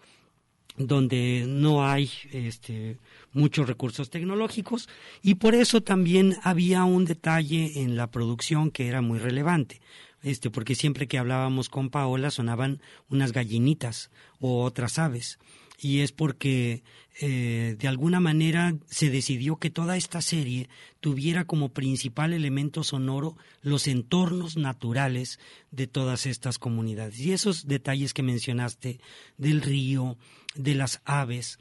[0.77, 2.97] donde no hay este,
[3.33, 4.87] muchos recursos tecnológicos
[5.21, 9.81] y por eso también había un detalle en la producción que era muy relevante.
[10.21, 15.37] Este, porque siempre que hablábamos con Paola sonaban unas gallinitas o otras aves.
[15.81, 16.81] Y es porque
[17.19, 20.69] eh, de alguna manera se decidió que toda esta serie
[21.01, 25.39] tuviera como principal elemento sonoro los entornos naturales
[25.71, 27.19] de todas estas comunidades.
[27.19, 29.01] Y esos detalles que mencionaste
[29.37, 30.17] del río,
[30.55, 31.59] de las aves,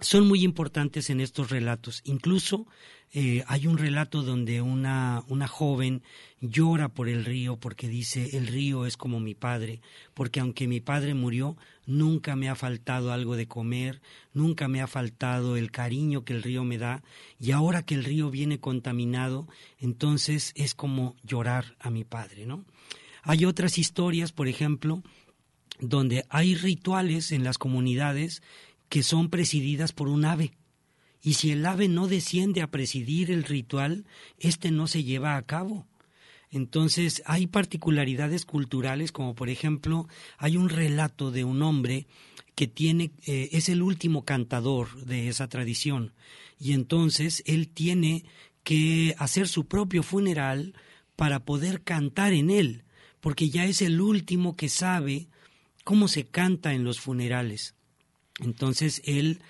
[0.00, 2.00] son muy importantes en estos relatos.
[2.04, 2.66] Incluso
[3.12, 6.02] eh, hay un relato donde una, una joven
[6.40, 9.80] llora por el río porque dice, el río es como mi padre,
[10.14, 14.00] porque aunque mi padre murió, nunca me ha faltado algo de comer,
[14.32, 17.02] nunca me ha faltado el cariño que el río me da,
[17.40, 19.48] y ahora que el río viene contaminado,
[19.80, 22.64] entonces es como llorar a mi padre, ¿no?
[23.22, 25.02] Hay otras historias, por ejemplo,
[25.80, 28.42] donde hay rituales en las comunidades
[28.90, 30.52] que son presididas por un ave.
[31.22, 34.04] Y si el ave no desciende a presidir el ritual,
[34.38, 35.86] éste no se lleva a cabo.
[36.50, 42.08] Entonces hay particularidades culturales, como por ejemplo, hay un relato de un hombre
[42.56, 46.12] que tiene, eh, es el último cantador de esa tradición,
[46.58, 48.24] y entonces él tiene
[48.64, 50.74] que hacer su propio funeral
[51.14, 52.82] para poder cantar en él,
[53.20, 55.28] porque ya es el último que sabe
[55.84, 57.74] cómo se canta en los funerales.
[58.40, 59.40] Entonces él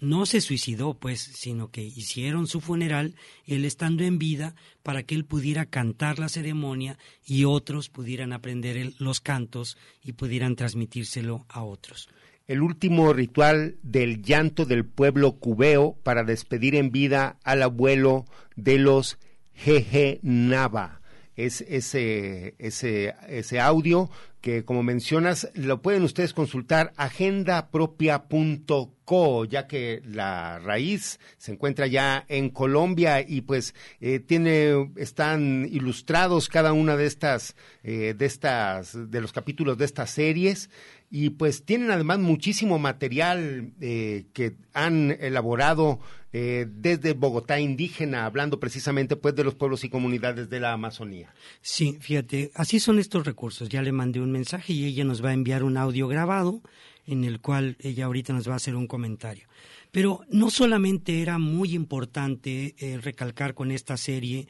[0.00, 3.14] no se suicidó, pues, sino que hicieron su funeral,
[3.46, 8.94] él estando en vida, para que él pudiera cantar la ceremonia y otros pudieran aprender
[8.98, 12.08] los cantos y pudieran transmitírselo a otros.
[12.46, 18.24] El último ritual del llanto del pueblo cubeo para despedir en vida al abuelo
[18.54, 19.18] de los
[19.52, 20.95] Jeje Nava
[21.36, 24.10] es ese, ese, ese audio
[24.40, 32.24] que como mencionas lo pueden ustedes consultar agendapropia.co ya que la raíz se encuentra ya
[32.28, 39.10] en Colombia y pues eh, tiene están ilustrados cada una de estas eh, de estas
[39.10, 40.70] de los capítulos de estas series
[41.10, 46.00] y pues tienen además muchísimo material eh, que han elaborado
[46.38, 51.32] eh, desde Bogotá indígena, hablando precisamente pues de los pueblos y comunidades de la Amazonía.
[51.62, 53.70] Sí, fíjate, así son estos recursos.
[53.70, 56.60] Ya le mandé un mensaje y ella nos va a enviar un audio grabado
[57.06, 59.48] en el cual ella ahorita nos va a hacer un comentario.
[59.92, 64.46] Pero no solamente era muy importante eh, recalcar con esta serie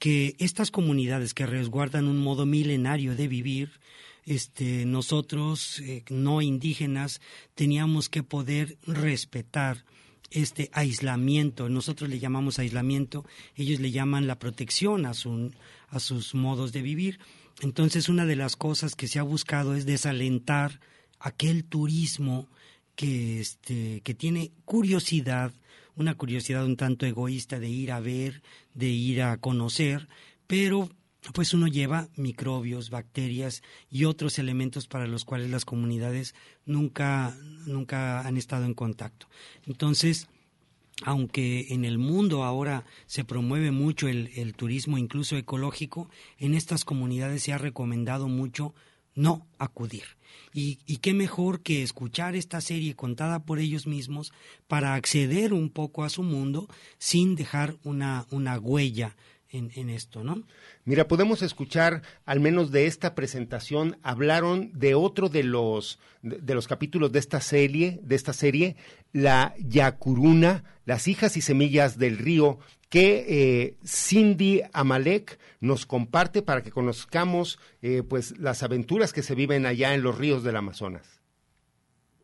[0.00, 3.78] que estas comunidades que resguardan un modo milenario de vivir,
[4.26, 7.20] este, nosotros, eh, no indígenas,
[7.54, 9.84] teníamos que poder respetar
[10.30, 11.68] este aislamiento.
[11.68, 13.24] Nosotros le llamamos aislamiento,
[13.56, 17.18] ellos le llaman la protección a, a sus modos de vivir.
[17.60, 20.80] Entonces, una de las cosas que se ha buscado es desalentar
[21.18, 22.48] aquel turismo
[22.94, 25.52] que, este, que tiene curiosidad,
[25.96, 28.42] una curiosidad un tanto egoísta de ir a ver,
[28.74, 30.08] de ir a conocer,
[30.46, 30.90] pero
[31.34, 38.26] pues uno lleva microbios, bacterias y otros elementos para los cuales las comunidades nunca, nunca
[38.26, 39.28] han estado en contacto.
[39.66, 40.28] Entonces,
[41.02, 46.08] aunque en el mundo ahora se promueve mucho el, turismo incluso ecológico,
[46.38, 48.74] en estas comunidades se ha recomendado mucho
[49.14, 50.04] no acudir.
[50.52, 54.32] Y, qué mejor que escuchar esta serie contada por ellos mismos
[54.66, 58.26] para acceder un poco a su mundo sin dejar una
[58.60, 59.16] huella
[59.50, 60.42] en, esto, ¿no?
[60.84, 66.68] Mira, podemos escuchar, al menos de esta presentación, hablaron de otro de los, de, los
[66.68, 68.76] capítulos de esta serie, de esta serie,
[69.12, 72.58] la Yacuruna, las hijas y semillas del río,
[72.90, 79.34] que eh, Cindy Amalek nos comparte para que conozcamos eh, pues las aventuras que se
[79.34, 81.22] viven allá en los ríos del Amazonas.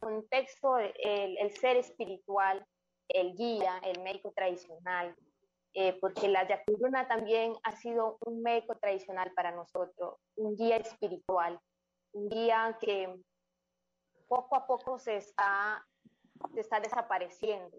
[0.00, 2.64] Contexto, el, el ser espiritual,
[3.08, 5.14] el guía, el médico tradicional,
[5.76, 11.58] eh, porque la Yacuruna también ha sido un médico tradicional para nosotros, un guía espiritual,
[12.12, 13.20] un guía que
[14.28, 15.84] poco a poco se está,
[16.52, 17.76] se está desapareciendo,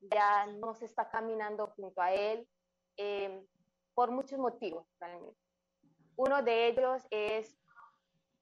[0.00, 2.46] ya no se está caminando junto a él
[2.98, 3.42] eh,
[3.94, 5.40] por muchos motivos realmente.
[6.16, 7.58] Uno de ellos es,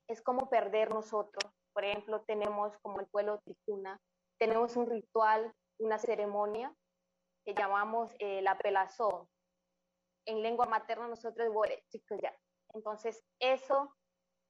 [0.08, 1.52] es cómo perder nosotros.
[1.72, 4.00] Por ejemplo, tenemos como el pueblo Ticuna,
[4.38, 6.74] tenemos un ritual, una ceremonia
[7.48, 9.26] que llamamos eh, la pelazón.
[10.26, 11.48] En lengua materna nosotros
[12.20, 12.38] ya.
[12.74, 13.96] Entonces, eso,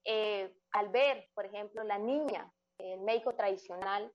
[0.05, 4.12] eh, al ver, por ejemplo, la niña, el médico tradicional,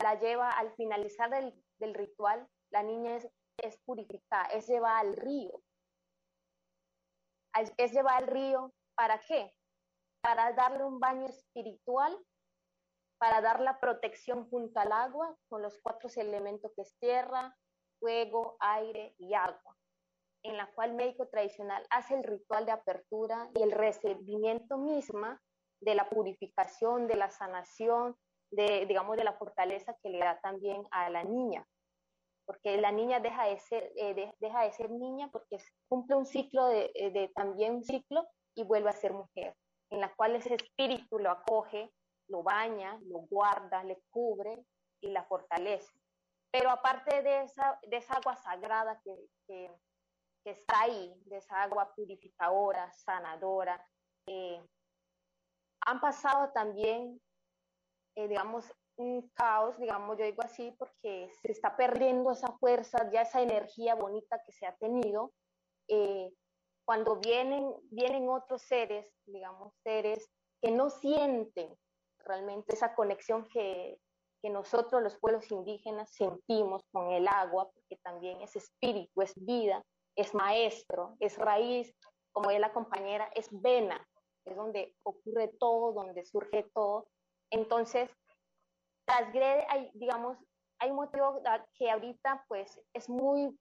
[0.00, 5.16] la lleva al finalizar del, del ritual, la niña es, es purificada, es llevada al
[5.16, 5.60] río.
[7.76, 9.52] Es llevada al río, ¿para qué?
[10.22, 12.16] Para darle un baño espiritual,
[13.18, 17.56] para dar la protección junto al agua, con los cuatro elementos que es tierra,
[18.04, 19.78] fuego, aire y agua,
[20.42, 25.40] en la cual el médico tradicional hace el ritual de apertura y el recibimiento misma
[25.80, 28.14] de la purificación, de la sanación,
[28.50, 31.66] de, digamos, de la fortaleza que le da también a la niña,
[32.44, 35.56] porque la niña deja de ser, eh, deja de ser niña porque
[35.88, 39.56] cumple un ciclo de, eh, de, también un ciclo y vuelve a ser mujer,
[39.88, 41.90] en la cual ese espíritu lo acoge,
[42.28, 44.62] lo baña, lo guarda, le cubre
[45.00, 46.03] y la fortalece.
[46.54, 49.12] Pero aparte de esa, de esa agua sagrada que,
[49.44, 49.68] que,
[50.44, 53.84] que está ahí, de esa agua purificadora, sanadora,
[54.28, 54.64] eh,
[55.80, 57.20] han pasado también,
[58.14, 63.22] eh, digamos, un caos, digamos, yo digo así, porque se está perdiendo esa fuerza, ya
[63.22, 65.32] esa energía bonita que se ha tenido.
[65.88, 66.32] Eh,
[66.86, 70.30] cuando vienen, vienen otros seres, digamos, seres
[70.62, 71.76] que no sienten
[72.20, 73.98] realmente esa conexión que,
[74.44, 79.82] que nosotros los pueblos indígenas sentimos con el agua, porque también es espíritu, es vida,
[80.16, 81.96] es maestro, es raíz,
[82.30, 84.06] como es la compañera, es vena,
[84.44, 87.08] es donde ocurre todo, donde surge todo.
[87.50, 88.10] Entonces,
[89.06, 90.36] transgrede, hay, digamos,
[90.78, 91.40] hay motivo
[91.78, 93.58] que ahorita pues es muy,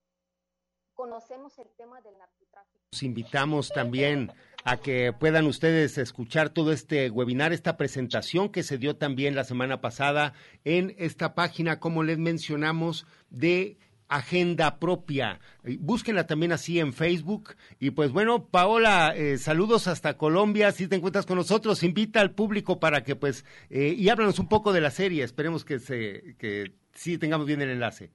[0.93, 2.79] conocemos el tema del narcotráfico.
[2.91, 4.31] Los invitamos también
[4.63, 9.43] a que puedan ustedes escuchar todo este webinar, esta presentación que se dio también la
[9.43, 10.33] semana pasada
[10.63, 13.77] en esta página, como les mencionamos, de
[14.07, 15.39] agenda propia.
[15.79, 17.55] Búsquenla también así en Facebook.
[17.79, 20.71] Y pues bueno, Paola, eh, saludos hasta Colombia.
[20.71, 24.47] Si te encuentras con nosotros, invita al público para que pues, eh, y háblanos un
[24.47, 25.23] poco de la serie.
[25.23, 28.11] Esperemos que, se, que sí tengamos bien el enlace.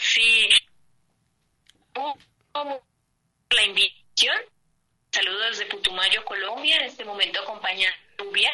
[0.00, 0.48] Sí.
[3.50, 4.36] La invitación.
[5.10, 6.76] Saludos desde Putumayo, Colombia.
[6.78, 8.50] En este momento acompaña Rubia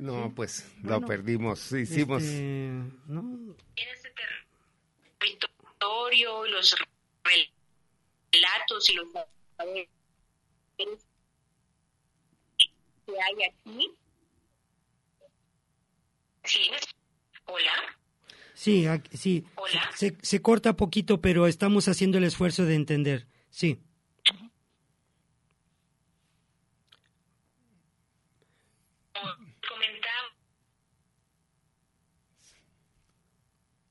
[0.00, 1.72] No, pues lo perdimos.
[1.72, 2.22] Hicimos.
[2.22, 2.70] Este,
[3.08, 3.56] ¿no?
[3.76, 4.12] En este
[5.18, 6.76] territorio, los
[8.30, 9.08] relatos y los
[13.06, 13.90] que hay aquí.
[16.48, 16.70] ¿Sí?
[17.44, 17.72] Hola.
[18.54, 19.44] Sí, sí.
[19.54, 19.90] Hola.
[19.94, 23.26] Se, se corta poquito, pero estamos haciendo el esfuerzo de entender.
[23.50, 23.78] Sí.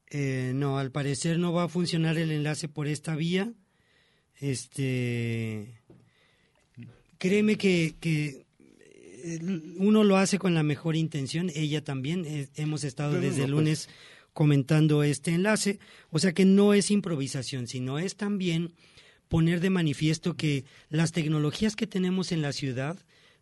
[0.10, 3.53] Eh, no, al parecer no va a funcionar el enlace por esta vía.
[4.39, 5.80] Este,
[7.20, 8.46] créeme que, que
[9.78, 11.51] uno lo hace con la mejor intención.
[11.55, 12.26] Ella también.
[12.26, 13.51] Eh, hemos estado desde el pues.
[13.51, 13.89] lunes
[14.34, 15.80] comentando este enlace.
[16.09, 18.74] O sea que no es improvisación, sino es también
[19.28, 22.97] poner de manifiesto que las tecnologías que tenemos en la ciudad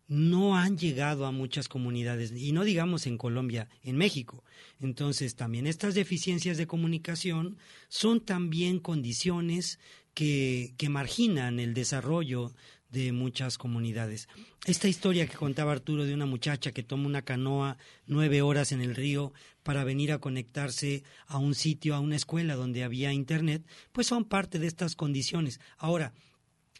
[0.08, 4.44] no han llegado a muchas comunidades, y no digamos en Colombia, en México.
[4.80, 7.58] Entonces, también estas deficiencias de comunicación
[7.88, 9.80] son también condiciones
[10.14, 12.54] que, que marginan el desarrollo
[12.90, 14.28] de muchas comunidades.
[14.64, 17.76] Esta historia que contaba Arturo de una muchacha que toma una canoa
[18.06, 19.32] nueve horas en el río
[19.62, 24.24] para venir a conectarse a un sitio, a una escuela donde había internet, pues son
[24.24, 25.60] parte de estas condiciones.
[25.76, 26.12] Ahora,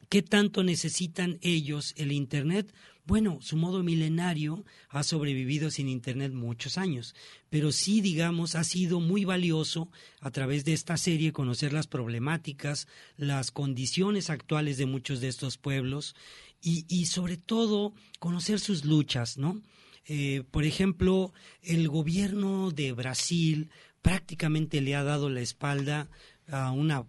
[0.09, 2.73] ¿qué tanto necesitan ellos el internet?
[3.07, 7.15] Bueno, su modo milenario ha sobrevivido sin Internet muchos años,
[7.49, 9.89] pero sí, digamos, ha sido muy valioso
[10.21, 15.57] a través de esta serie conocer las problemáticas, las condiciones actuales de muchos de estos
[15.57, 16.17] pueblos
[16.61, 19.63] y, sobre todo conocer sus luchas, ¿no?
[20.07, 21.33] Eh, por ejemplo,
[21.63, 23.71] el gobierno de Brasil
[24.03, 26.09] prácticamente le ha dado la espalda
[26.49, 27.07] a una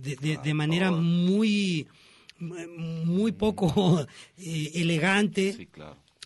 [0.00, 1.88] de, manera muy
[2.38, 4.06] muy poco
[4.38, 5.68] eh, elegante.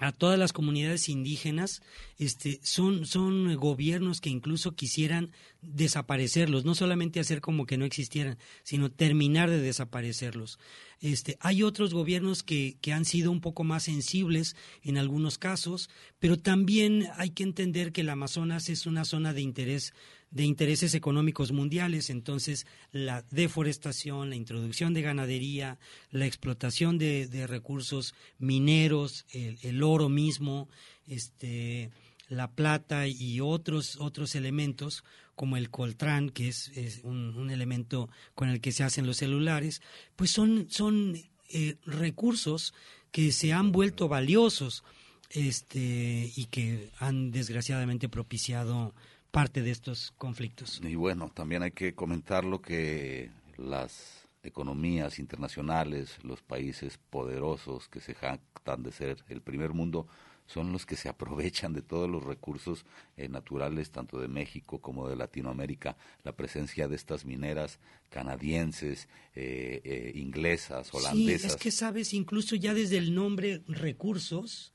[0.01, 1.81] a todas las comunidades indígenas,
[2.19, 8.37] este, son, son gobiernos que incluso quisieran desaparecerlos, no solamente hacer como que no existieran,
[8.65, 10.59] sino terminar de desaparecerlos.
[11.01, 15.89] Este, hay otros gobiernos que, que han sido un poco más sensibles en algunos casos,
[16.19, 19.95] pero también hay que entender que el Amazonas es una zona de interés
[20.33, 25.79] de intereses económicos mundiales, entonces la deforestación, la introducción de ganadería,
[26.11, 30.69] la explotación de, recursos mineros, el, oro mismo,
[31.07, 31.91] este,
[32.29, 35.05] la plata y otros, otros elementos
[35.35, 36.71] como el coltrán, que es,
[37.05, 39.83] un, elemento con el que se hacen los celulares,
[40.17, 41.15] pues son, son
[41.51, 42.73] eh, recursos
[43.11, 44.83] que se han vuelto valiosos
[45.29, 48.95] este, y que han desgraciadamente propiciado
[49.33, 50.81] parte de estos conflictos.
[50.85, 58.01] Y bueno, también hay que comentar lo que las economías internacionales, los países poderosos que
[58.01, 60.07] se jactan de ser el primer mundo,
[60.47, 62.85] son los que se aprovechan de todos los recursos
[63.17, 65.97] eh, naturales, tanto de México como de Latinoamérica.
[66.25, 67.79] La presencia de estas mineras
[68.11, 71.53] canadienses, eh, eh, inglesas, holandesas.
[71.53, 74.75] Sí, es que sabes, incluso ya desde el nombre recursos,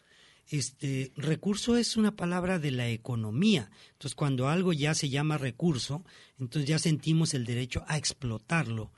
[0.50, 3.70] este recurso es una palabra de la economía.
[3.93, 6.04] Entonces, cuando algo ya se llama recurso,
[6.39, 8.91] entonces ya sentimos el derecho a explotarlo.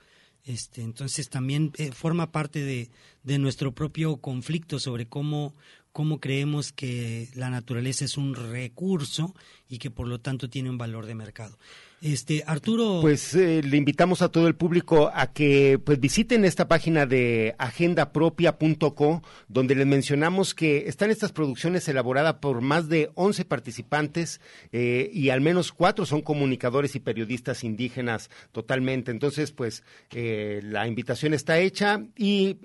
[0.45, 2.89] Este, entonces también eh, forma parte de,
[3.23, 5.53] de, nuestro propio conflicto sobre cómo,
[5.91, 9.35] cómo creemos que la naturaleza es un recurso
[9.67, 11.59] y que por lo tanto tiene un valor de mercado.
[12.01, 12.99] Este, Arturo.
[13.01, 17.55] Pues eh, le invitamos a todo el público a que pues visiten esta página de
[17.57, 24.39] agendapropia.co, donde les mencionamos que están estas producciones elaboradas por más de 11 participantes
[24.71, 29.11] eh, y al menos cuatro son comunicadores y periodistas indígenas totalmente.
[29.11, 32.57] Entonces, pues eh, la invitación está hecha y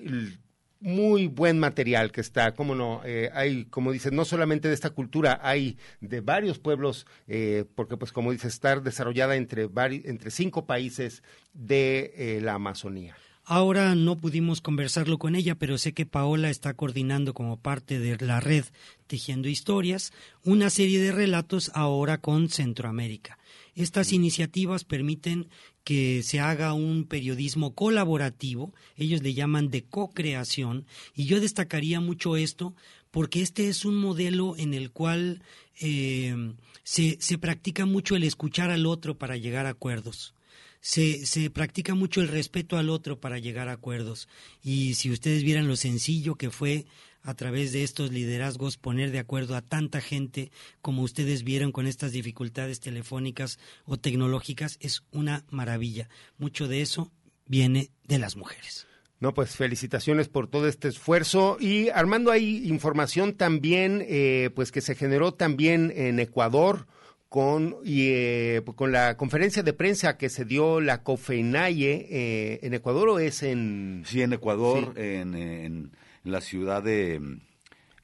[0.84, 4.90] muy buen material que está, cómo no, eh, hay, como dices, no solamente de esta
[4.90, 9.70] cultura, hay de varios pueblos, eh, porque pues como dices, estar desarrollada entre,
[10.04, 11.22] entre cinco países
[11.54, 13.16] de eh, la Amazonía.
[13.46, 18.18] Ahora no pudimos conversarlo con ella, pero sé que Paola está coordinando como parte de
[18.18, 18.64] la red
[19.06, 20.12] Tejiendo Historias
[20.44, 23.38] una serie de relatos ahora con Centroamérica.
[23.74, 25.48] Estas iniciativas permiten
[25.82, 32.36] que se haga un periodismo colaborativo, ellos le llaman de co-creación, y yo destacaría mucho
[32.36, 32.74] esto
[33.10, 35.42] porque este es un modelo en el cual
[35.80, 36.34] eh,
[36.82, 40.34] se, se practica mucho el escuchar al otro para llegar a acuerdos.
[40.80, 44.28] Se, se, practica mucho el respeto al otro para llegar a acuerdos.
[44.62, 46.86] Y si ustedes vieran lo sencillo que fue
[47.24, 50.52] a través de estos liderazgos poner de acuerdo a tanta gente
[50.82, 56.08] como ustedes vieron con estas dificultades telefónicas o tecnológicas es una maravilla.
[56.38, 57.10] Mucho de eso
[57.46, 58.86] viene de las mujeres.
[59.20, 61.56] No, pues felicitaciones por todo este esfuerzo.
[61.58, 66.86] Y Armando, hay información también, eh, pues que se generó también en Ecuador
[67.30, 72.74] con, y, eh, con la conferencia de prensa que se dio la COFENAIE eh, en
[72.74, 74.02] Ecuador o es en...
[74.04, 75.90] Sí, en Ecuador, en en
[76.24, 77.38] la ciudad de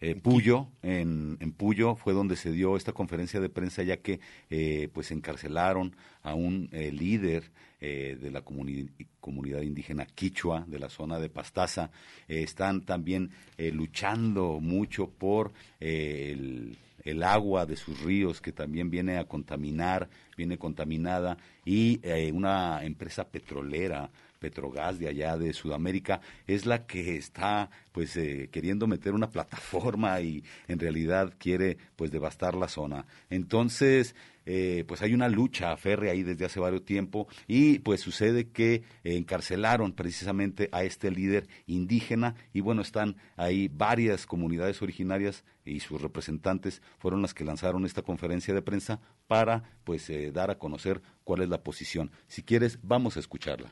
[0.03, 4.89] eh, Puyo, en, Puyo fue donde se dio esta conferencia de prensa ya que eh,
[4.95, 7.51] pues encarcelaron a un eh, líder
[7.81, 11.91] de la comunidad indígena quichua de la zona de Pastaza.
[12.29, 19.25] están también luchando mucho por el el agua de sus ríos que también viene a
[19.25, 22.03] contaminar, viene contaminada y
[22.33, 24.11] una empresa petrolera
[24.41, 30.19] Petrogas de allá de Sudamérica es la que está pues eh, queriendo meter una plataforma
[30.23, 33.05] y en realidad quiere pues devastar la zona.
[33.29, 34.17] Entonces,
[34.47, 38.83] eh, pues hay una lucha férrea ahí desde hace varios tiempo y pues sucede que
[39.05, 46.01] encarcelaron precisamente a este líder indígena y bueno, están ahí varias comunidades originarias y sus
[46.01, 51.03] representantes fueron las que lanzaron esta conferencia de prensa para pues eh, dar a conocer
[51.25, 52.11] cuál es la posición.
[52.27, 53.71] Si quieres, vamos a escucharla.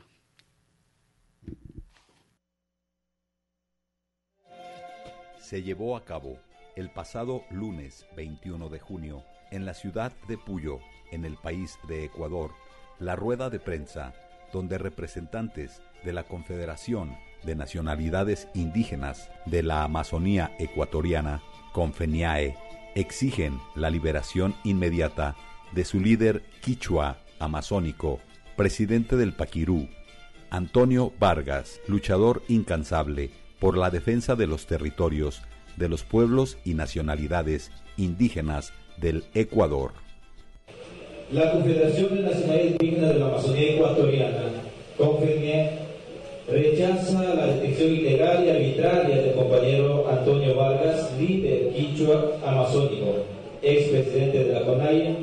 [5.49, 6.37] Se llevó a cabo
[6.75, 10.77] el pasado lunes 21 de junio en la ciudad de Puyo,
[11.11, 12.51] en el país de Ecuador,
[12.99, 14.13] la rueda de prensa
[14.53, 21.41] donde representantes de la Confederación de Nacionalidades Indígenas de la Amazonía Ecuatoriana,
[21.73, 22.55] Confeniae,
[22.93, 25.35] exigen la liberación inmediata
[25.71, 28.19] de su líder quichua amazónico,
[28.55, 29.89] presidente del Paquirú,
[30.51, 35.41] Antonio Vargas, luchador incansable por la defensa de los territorios
[35.77, 39.91] de los pueblos y nacionalidades indígenas del Ecuador.
[41.31, 44.41] La Confederación de Nacionalidades Indígenas de la Amazonía Ecuatoriana,
[44.97, 45.69] CONFENIE,
[46.51, 53.25] rechaza la detención ilegal y arbitraria del compañero Antonio Vargas, líder quichua amazónico,
[53.61, 55.15] expresidente de la CONAIE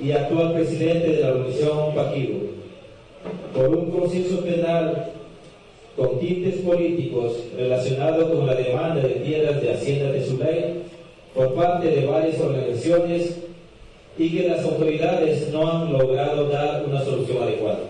[0.00, 2.50] y actual presidente de la organización Paquiru,
[3.54, 5.12] por un proceso penal
[5.96, 10.64] con tintes políticos relacionados con la demanda de tierras de Hacienda de Zulay
[11.34, 13.38] por parte de varias organizaciones
[14.18, 17.80] y que las autoridades no han logrado dar una solución adecuada.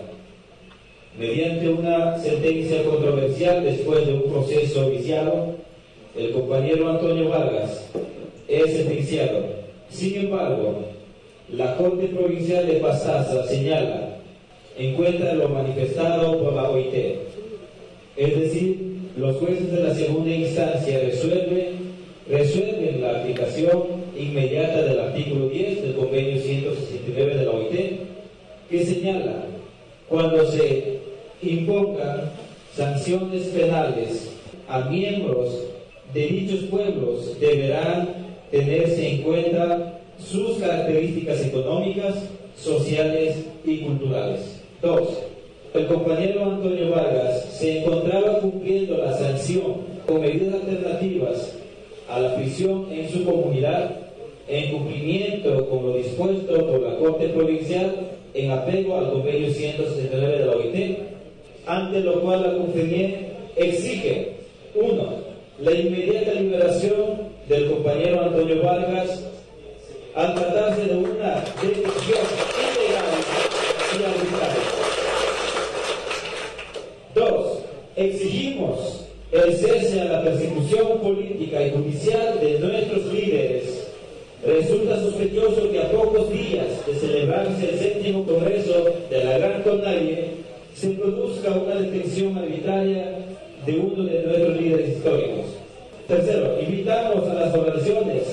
[1.17, 5.55] Mediante una sentencia controversial después de un proceso viciado,
[6.15, 7.89] el compañero Antonio Vargas
[8.47, 9.45] es sentenciado.
[9.89, 10.83] Sin embargo,
[11.51, 14.17] la Corte Provincial de Pasaza señala,
[14.77, 17.26] encuentra lo manifestado por la OIT,
[18.17, 18.77] es decir,
[19.17, 23.83] los jueces de la segunda instancia resuelven, la aplicación
[24.17, 27.99] inmediata del artículo 10 del convenio 169 de la OIT,
[28.69, 29.45] que señala
[30.09, 30.99] cuando se
[31.41, 32.31] impongan
[32.75, 34.29] sanciones penales
[34.67, 35.63] a miembros
[36.13, 38.09] de dichos pueblos deberán
[38.51, 42.15] tenerse en cuenta sus características económicas,
[42.57, 44.61] sociales y culturales.
[44.81, 45.19] Dos,
[45.77, 49.75] el compañero Antonio Vargas se encontraba cumpliendo la sanción
[50.07, 51.55] con medidas alternativas
[52.09, 53.91] a la prisión en su comunidad
[54.47, 57.93] en cumplimiento con lo dispuesto por la Corte Provincial
[58.33, 60.97] en apego al convenio 169 de la OIT,
[61.65, 64.33] ante lo cual la CONFENIE exige,
[64.75, 65.15] uno,
[65.59, 69.23] la inmediata liberación del compañero Antonio Vargas
[70.15, 72.23] al tratarse de una detención
[72.57, 73.03] ilegal
[73.91, 74.76] y arbitraria.
[77.17, 77.63] Dos,
[77.95, 83.87] exigimos el cese a la persecución política y judicial de nuestros líderes.
[84.45, 90.25] Resulta sospechoso que a pocos días de celebrarse el séptimo congreso de la Gran Conalle
[90.75, 93.15] se produzca una detención arbitraria
[93.65, 95.45] de uno de nuestros líderes históricos.
[96.07, 98.23] Tercero, invitamos a las organizaciones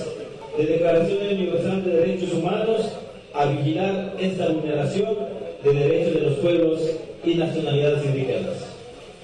[0.59, 2.91] de Declaración Universal de Derechos Humanos
[3.32, 5.16] a vigilar esta vulneración
[5.64, 6.80] de derechos de los pueblos
[7.24, 8.64] y nacionalidades indígenas.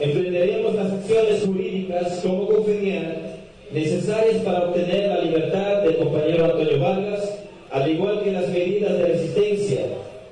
[0.01, 3.18] Emprenderemos las acciones jurídicas como confedían
[3.70, 7.38] necesarias para obtener la libertad del compañero Antonio Vargas,
[7.70, 9.80] al igual que las medidas de resistencia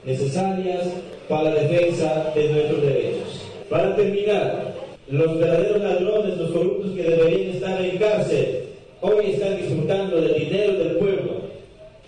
[0.04, 0.88] necesarias
[1.28, 3.42] para la defensa de nuestros derechos.
[3.68, 4.74] Para terminar,
[5.10, 8.62] los verdaderos ladrones, los corruptos que deberían estar en cárcel,
[9.02, 11.32] hoy están disfrutando del dinero del pueblo.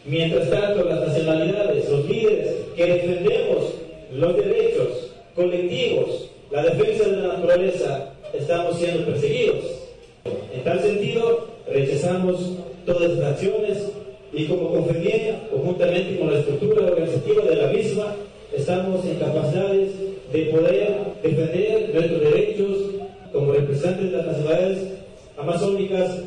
[0.07, 3.75] Mientras tanto, las nacionalidades, los líderes que defendemos
[4.15, 9.65] los derechos colectivos, la defensa de la naturaleza, estamos siendo perseguidos.
[10.53, 13.79] En tal sentido, rechazamos todas las acciones
[14.33, 18.15] y como conferencia, conjuntamente con la estructura organizativa de la misma,
[18.53, 19.91] estamos en capacidades
[20.33, 22.77] de poder defender nuestros derechos
[23.33, 24.79] como representantes de las nacionalidades
[25.39, 26.19] amazónicas.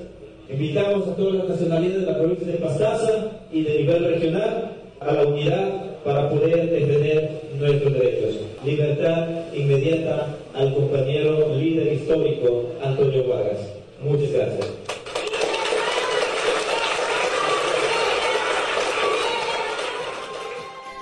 [0.49, 5.13] Invitamos a todas las nacionalidades de la provincia de Pastaza y de nivel regional a
[5.13, 8.39] la unidad para poder defender nuestros derechos.
[8.63, 13.59] Libertad inmediata al compañero líder histórico Antonio Vargas.
[14.01, 14.71] Muchas gracias.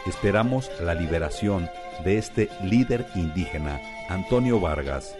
[0.08, 1.70] Esperamos la liberación
[2.04, 5.16] de este líder indígena, Antonio Vargas,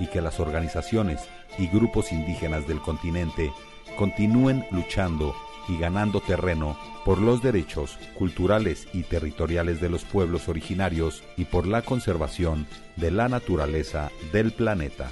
[0.00, 1.20] y que las organizaciones
[1.58, 3.50] y grupos indígenas del continente
[3.96, 5.34] continúen luchando
[5.68, 11.66] y ganando terreno por los derechos culturales y territoriales de los pueblos originarios y por
[11.66, 15.10] la conservación de la naturaleza del planeta.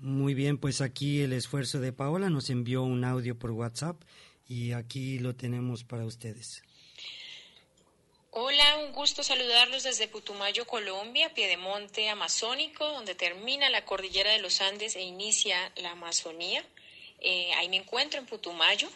[0.00, 4.00] Muy bien, pues aquí el esfuerzo de Paola nos envió un audio por WhatsApp
[4.46, 6.62] y aquí lo tenemos para ustedes.
[8.40, 14.60] Hola, un gusto saludarlos desde Putumayo, Colombia, Piedemonte Amazónico, donde termina la cordillera de los
[14.60, 16.64] Andes e inicia la Amazonía.
[17.20, 18.88] Eh, ahí me encuentro en Putumayo.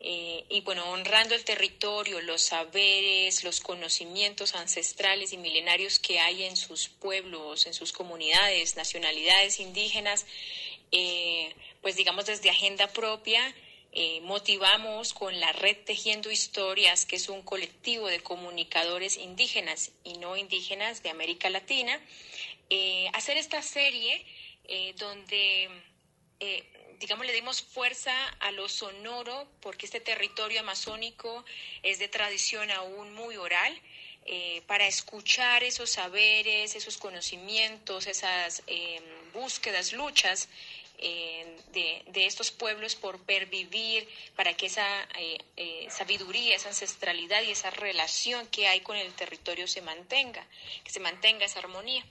[0.00, 6.42] Eh, y bueno, honrando el territorio, los saberes, los conocimientos ancestrales y milenarios que hay
[6.42, 10.26] en sus pueblos, en sus comunidades, nacionalidades indígenas,
[10.90, 13.54] eh, pues digamos desde agenda propia,
[13.92, 20.16] eh, motivamos con la red Tejiendo Historias, que es un colectivo de comunicadores indígenas y
[20.18, 22.00] no indígenas de América Latina,
[22.68, 24.24] eh, hacer esta serie
[24.68, 25.68] eh, donde,
[27.00, 31.44] digamos, le dimos fuerza a lo sonoro, porque este territorio amazónico
[31.82, 33.80] es de tradición aún muy oral.
[34.66, 38.62] para escuchar esos saberes, esos conocimientos, esas
[39.32, 40.48] búsquedas, luchas
[41.00, 47.52] de, de, estos pueblos por pervivir, para que esa eh, eh, sabiduría, esa ancestralidad y
[47.52, 50.46] esa relación que hay con el territorio se mantenga,
[50.84, 52.04] que se mantenga esa armonía.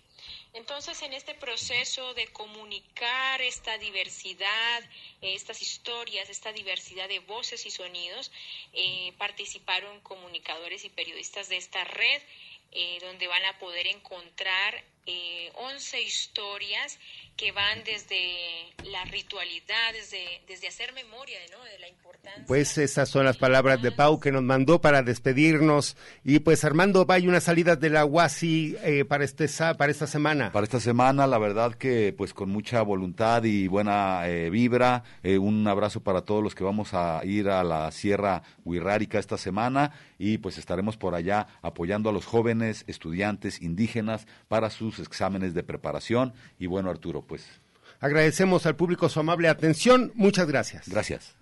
[0.53, 4.83] Entonces, en este proceso de comunicar esta diversidad,
[5.21, 8.31] estas historias, esta diversidad de voces y sonidos,
[8.73, 12.21] eh, participaron comunicadores y periodistas de esta red,
[13.01, 14.83] donde van a poder encontrar
[15.55, 16.99] 11 historias
[17.39, 18.19] que van desde
[18.91, 21.63] la ritualidad, desde, desde hacer memoria ¿no?
[21.63, 22.43] de la importancia.
[22.45, 25.95] Pues esas son las palabras de Pau que nos mandó para despedirnos.
[26.25, 29.47] Y pues Armando, vaya una salida de la UASI eh, para, este,
[29.77, 30.51] para esta semana.
[30.51, 35.03] Para esta semana, la verdad que pues con mucha voluntad y buena eh, vibra.
[35.23, 39.37] Eh, un abrazo para todos los que vamos a ir a la Sierra Huirrárica esta
[39.37, 45.53] semana y pues estaremos por allá apoyando a los jóvenes estudiantes indígenas para sus exámenes
[45.53, 46.33] de preparación.
[46.57, 47.45] Y bueno, Arturo, pues.
[47.99, 50.11] Agradecemos al público su amable atención.
[50.15, 50.87] Muchas gracias.
[50.87, 51.35] Gracias.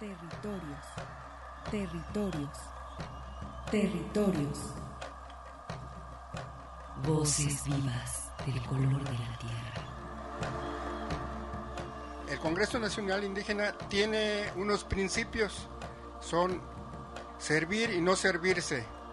[0.00, 0.86] Territorios.
[1.70, 2.58] Territorios.
[3.70, 4.58] Territorios.
[7.06, 9.82] Voces vivas del color de la tierra.
[12.28, 15.68] El Congreso Nacional Indígena tiene unos principios.
[16.20, 16.60] Son
[17.38, 18.84] servir y no servirse,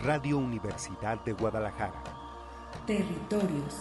[0.00, 2.02] Radio Universidad de Guadalajara.
[2.86, 3.74] Territorios